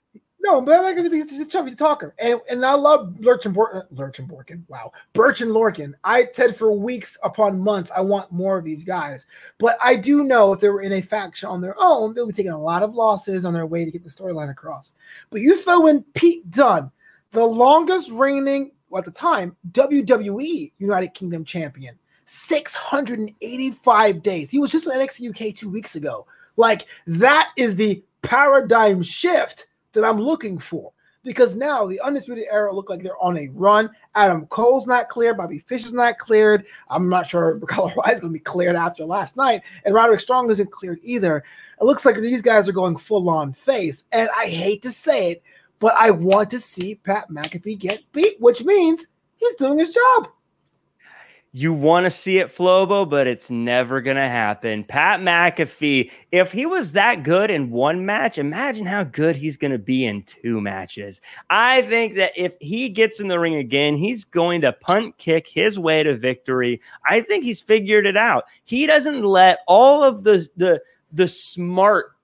[0.46, 3.78] No, but I'm like he's a chubby talker, and and I love Lurch and Borkin.
[3.78, 4.62] Uh, Lurch and Borkin.
[4.68, 5.94] Wow, Burch and Lorcan.
[6.04, 9.26] I said for weeks upon months, I want more of these guys.
[9.58, 12.32] But I do know if they were in a faction on their own, they'll be
[12.32, 14.92] taking a lot of losses on their way to get the storyline across.
[15.30, 16.92] But you throw in Pete Dunne,
[17.32, 24.50] the longest reigning well, at the time WWE United Kingdom champion, 685 days.
[24.50, 26.26] He was just in NXT UK two weeks ago.
[26.56, 30.92] Like that is the paradigm shift that I'm looking for.
[31.22, 33.90] Because now the Undisputed Era look like they're on a run.
[34.14, 35.36] Adam Cole's not cleared.
[35.36, 36.64] Bobby Fish is not cleared.
[36.88, 39.62] I'm not sure Ricardo is going to be cleared after last night.
[39.84, 41.42] And Roderick Strong isn't cleared either.
[41.80, 44.04] It looks like these guys are going full on face.
[44.12, 45.42] And I hate to say it,
[45.80, 49.08] but I want to see Pat McAfee get beat, which means
[49.38, 50.28] he's doing his job.
[51.58, 54.84] You want to see it, Flobo, but it's never going to happen.
[54.84, 59.70] Pat McAfee, if he was that good in one match, imagine how good he's going
[59.70, 61.22] to be in two matches.
[61.48, 65.46] I think that if he gets in the ring again, he's going to punt kick
[65.48, 66.82] his way to victory.
[67.08, 68.44] I think he's figured it out.
[68.64, 72.15] He doesn't let all of the the the smart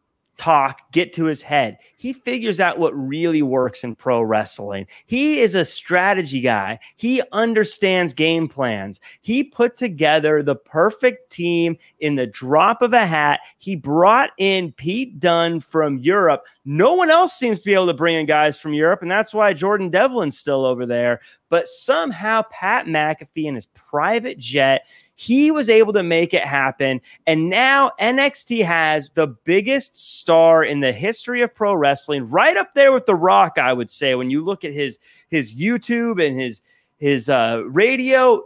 [0.42, 1.78] talk get to his head.
[1.96, 4.88] He figures out what really works in pro wrestling.
[5.06, 6.80] He is a strategy guy.
[6.96, 8.98] He understands game plans.
[9.20, 13.38] He put together the perfect team in the drop of a hat.
[13.58, 16.42] He brought in Pete Dunne from Europe.
[16.64, 19.32] No one else seems to be able to bring in guys from Europe, and that's
[19.32, 21.20] why Jordan Devlin's still over there.
[21.50, 24.86] But somehow Pat McAfee in his private jet
[25.22, 27.00] he was able to make it happen.
[27.28, 32.74] And now NXT has the biggest star in the history of pro wrestling, right up
[32.74, 34.98] there with The Rock, I would say, when you look at his
[35.28, 36.60] his YouTube and his
[36.98, 38.42] his uh, radio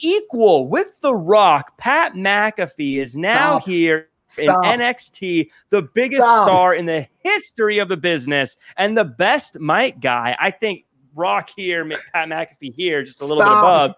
[0.00, 1.76] equal with The Rock.
[1.76, 3.64] Pat McAfee is now Stop.
[3.64, 4.64] here Stop.
[4.64, 6.46] in NXT, the biggest Stop.
[6.46, 10.36] star in the history of the business and the best mic guy.
[10.40, 10.84] I think
[11.16, 13.94] Rock here, Pat McAfee here, just a little bit above.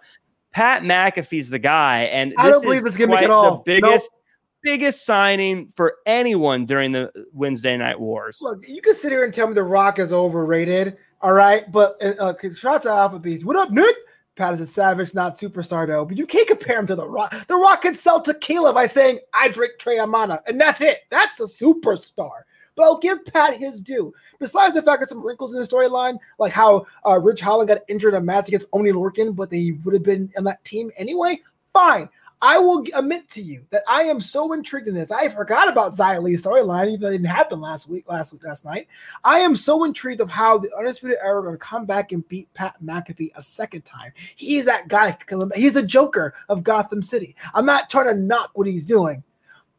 [0.55, 3.57] Pat McAfee's the guy, and I don't believe it's gimmick at all.
[3.57, 4.23] The biggest, nope.
[4.63, 8.39] biggest signing for anyone during the Wednesday Night Wars.
[8.41, 11.71] Look, you can sit here and tell me The Rock is overrated, all right?
[11.73, 13.45] But uh, uh shout out to Alpha Beast.
[13.45, 13.97] What up, Nick?
[14.37, 16.05] Pat is a savage, not superstar though.
[16.05, 17.35] But you can't compare him to The Rock.
[17.49, 21.01] The Rock can sell tequila by saying I drink Teremana, and that's it.
[21.11, 22.43] That's a superstar.
[22.77, 24.13] But I'll give Pat his due.
[24.39, 27.83] Besides the fact that some wrinkles in the storyline, like how uh, Ridge Holland got
[27.89, 30.91] injured in a match against Oney Lorcan, but they would have been in that team
[30.97, 31.41] anyway,
[31.73, 32.09] fine.
[32.43, 35.11] I will admit to you that I am so intrigued in this.
[35.11, 38.45] I forgot about Xia Li's storyline, even though it didn't happen last week, last week,
[38.45, 38.87] last night.
[39.25, 42.29] I am so intrigued of how the Undisputed Era are going to come back and
[42.29, 44.13] beat Pat McAfee a second time.
[44.37, 45.17] He's that guy.
[45.55, 47.35] He's the Joker of Gotham City.
[47.55, 49.23] I'm not trying to knock what he's doing,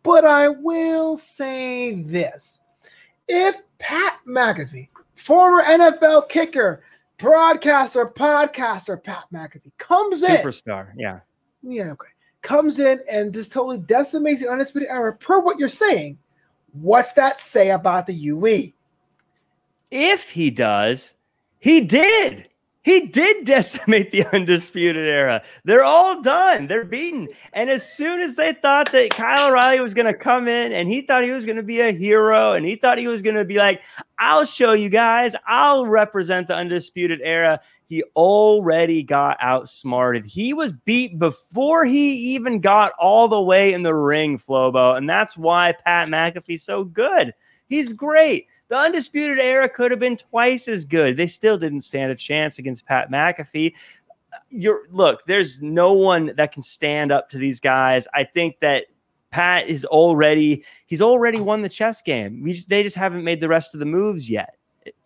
[0.01, 2.61] but I will say this:
[3.27, 6.83] if Pat McAfee, former NFL kicker,
[7.17, 11.19] broadcaster, podcaster Pat McAfee comes in, superstar, yeah,
[11.63, 12.09] yeah, okay,
[12.41, 15.15] comes in and just totally decimates the undisputed era.
[15.15, 16.17] Per what you're saying,
[16.73, 18.71] what's that say about the UE?
[19.91, 21.15] If he does,
[21.59, 22.49] he did.
[22.85, 25.41] He did decimate the undisputed era.
[25.63, 26.67] They're all done.
[26.67, 27.27] They're beaten.
[27.51, 30.87] And as soon as they thought that Kyle O'Reilly was going to come in and
[30.87, 33.37] he thought he was going to be a hero and he thought he was going
[33.37, 33.81] to be like,
[34.19, 40.27] I'll show you guys, I'll represent the undisputed era, he already got outsmarted.
[40.27, 44.95] He was beat before he even got all the way in the ring, Flobo.
[44.95, 47.33] And that's why Pat McAfee's so good.
[47.67, 48.45] He's great.
[48.67, 51.17] The Undisputed Era could have been twice as good.
[51.17, 53.73] They still didn't stand a chance against Pat McAfee.
[54.49, 58.07] You're look, there's no one that can stand up to these guys.
[58.13, 58.85] I think that
[59.29, 62.41] Pat is already he's already won the chess game.
[62.41, 64.57] We just, they just haven't made the rest of the moves yet.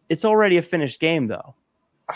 [0.08, 1.56] It's already a finished game though.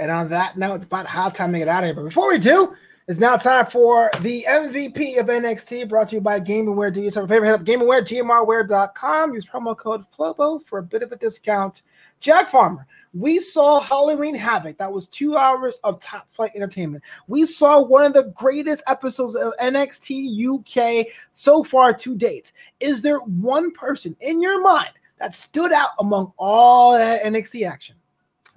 [0.00, 1.94] And on that note, it's about high time to get out of here.
[1.94, 2.72] But before we do,
[3.08, 6.92] it's now time for the MVP of NXT brought to you by Gamingware.
[6.92, 9.32] Do yourself a favor, head up Gamingware, GMRware.com.
[9.32, 11.84] Use promo code FLOBO for a bit of a discount.
[12.20, 14.76] Jack Farmer, we saw Halloween Havoc.
[14.76, 17.02] That was two hours of top flight entertainment.
[17.28, 22.52] We saw one of the greatest episodes of NXT UK so far to date.
[22.78, 27.96] Is there one person in your mind that stood out among all that NXT action?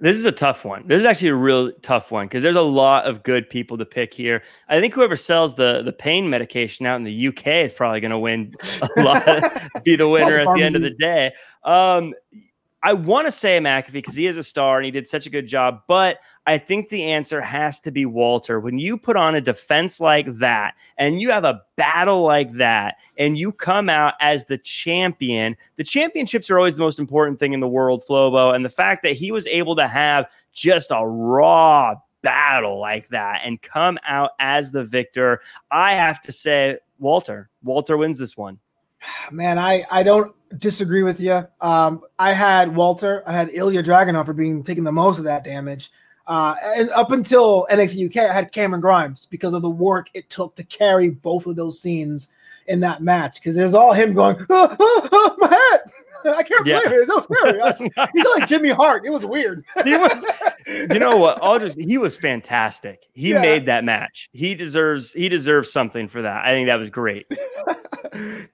[0.02, 0.88] This is a tough one.
[0.88, 3.86] This is actually a real tough one because there's a lot of good people to
[3.86, 4.42] pick here.
[4.68, 8.10] I think whoever sells the the pain medication out in the UK is probably going
[8.10, 11.30] to win a lot, be the winner at the end of the day.
[11.62, 12.14] Um,
[12.82, 15.30] I want to say McAfee because he is a star and he did such a
[15.30, 18.58] good job, but I think the answer has to be Walter.
[18.58, 22.96] When you put on a defense like that and you have a battle like that
[23.16, 27.52] and you come out as the champion, the championships are always the most important thing
[27.52, 28.54] in the world, Flobo.
[28.54, 33.42] And the fact that he was able to have just a raw battle like that
[33.44, 35.40] and come out as the victor,
[35.70, 37.50] I have to say, Walter.
[37.62, 38.58] Walter wins this one.
[39.30, 41.46] Man, I, I don't disagree with you.
[41.60, 45.44] Um, I had Walter, I had Ilja Dragunov for being taking the most of that
[45.44, 45.90] damage.
[46.26, 50.30] Uh, and up until NXT UK, I had Cameron Grimes because of the work it
[50.30, 52.28] took to carry both of those scenes
[52.66, 53.36] in that match.
[53.36, 55.80] Because there's all him going, oh, oh, oh, my head.
[56.24, 56.78] I can't yeah.
[56.78, 57.08] believe it.
[57.08, 58.10] It was scary.
[58.14, 59.04] He's like Jimmy Hart.
[59.04, 59.64] It was weird.
[59.82, 60.24] he was,
[60.66, 61.38] you know what?
[61.42, 63.08] I'll just he was fantastic.
[63.12, 63.40] He yeah.
[63.40, 64.28] made that match.
[64.32, 66.44] He deserves he deserves something for that.
[66.44, 67.26] I think that was great.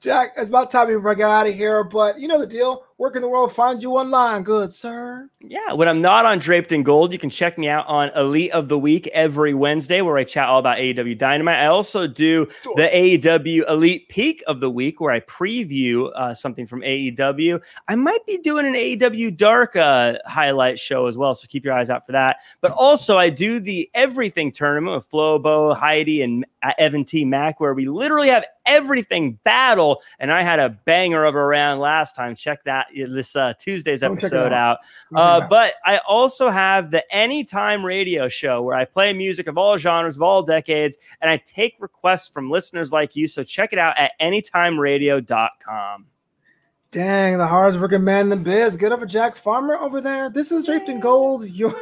[0.00, 2.84] Jack, it's about time we get out of here, but you know the deal.
[2.98, 5.30] Work in the world, find you online, good sir.
[5.38, 8.50] Yeah, when I'm not on Draped in Gold, you can check me out on Elite
[8.50, 11.60] of the Week every Wednesday, where I chat all about AEW Dynamite.
[11.60, 16.66] I also do the AEW Elite Peak of the Week, where I preview uh, something
[16.66, 17.62] from AEW.
[17.86, 21.74] I might be doing an AEW Dark uh, highlight show as well, so keep your
[21.74, 22.38] eyes out for that.
[22.60, 27.24] But also, I do the Everything tournament with Flobo, Heidi, and uh, Evan T.
[27.24, 30.02] Mac, where we literally have everything battle.
[30.18, 32.36] And I had a banger of a round last time.
[32.36, 34.78] Check that this uh, Tuesday's episode out.
[35.14, 35.42] out.
[35.42, 39.78] Uh, but I also have the Anytime Radio Show where I play music of all
[39.78, 43.26] genres, of all decades, and I take requests from listeners like you.
[43.28, 46.06] So check it out at anytimeradio.com.
[46.90, 48.74] Dang, the hardest working man in the biz.
[48.74, 50.30] Get up a Jack Farmer over there.
[50.30, 51.46] This is Draped in Gold.
[51.50, 51.74] Your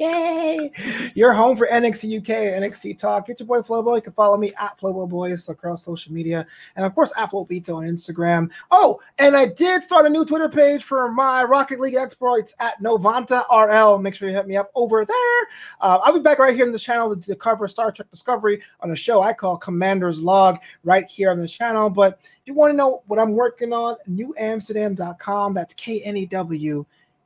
[0.00, 0.68] yay.
[1.14, 3.28] You're home for NXT UK, NXT Talk.
[3.28, 3.94] Get your boy Flobo.
[3.94, 6.44] You can follow me at Flobo Boys across social media.
[6.74, 8.50] And of course, at Flobito on Instagram.
[8.72, 12.80] Oh, and I did start a new Twitter page for my Rocket League exploits at
[12.82, 14.00] Novanta RL.
[14.00, 15.48] Make sure you hit me up over there.
[15.80, 18.60] Uh, I'll be back right here on the channel to, to cover Star Trek Discovery
[18.80, 21.88] on a show I call Commander's Log right here on the channel.
[21.88, 25.54] But if you want to know what I'm working on, knewamsterdam.com.
[25.54, 26.84] That's K N E W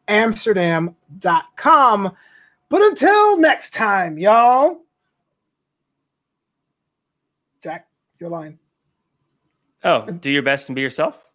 [0.08, 2.12] Amsterdam.com.
[2.68, 4.82] But until next time, y'all.
[7.62, 7.88] Jack,
[8.20, 8.58] your line.
[9.84, 11.25] Oh, do your best and be yourself.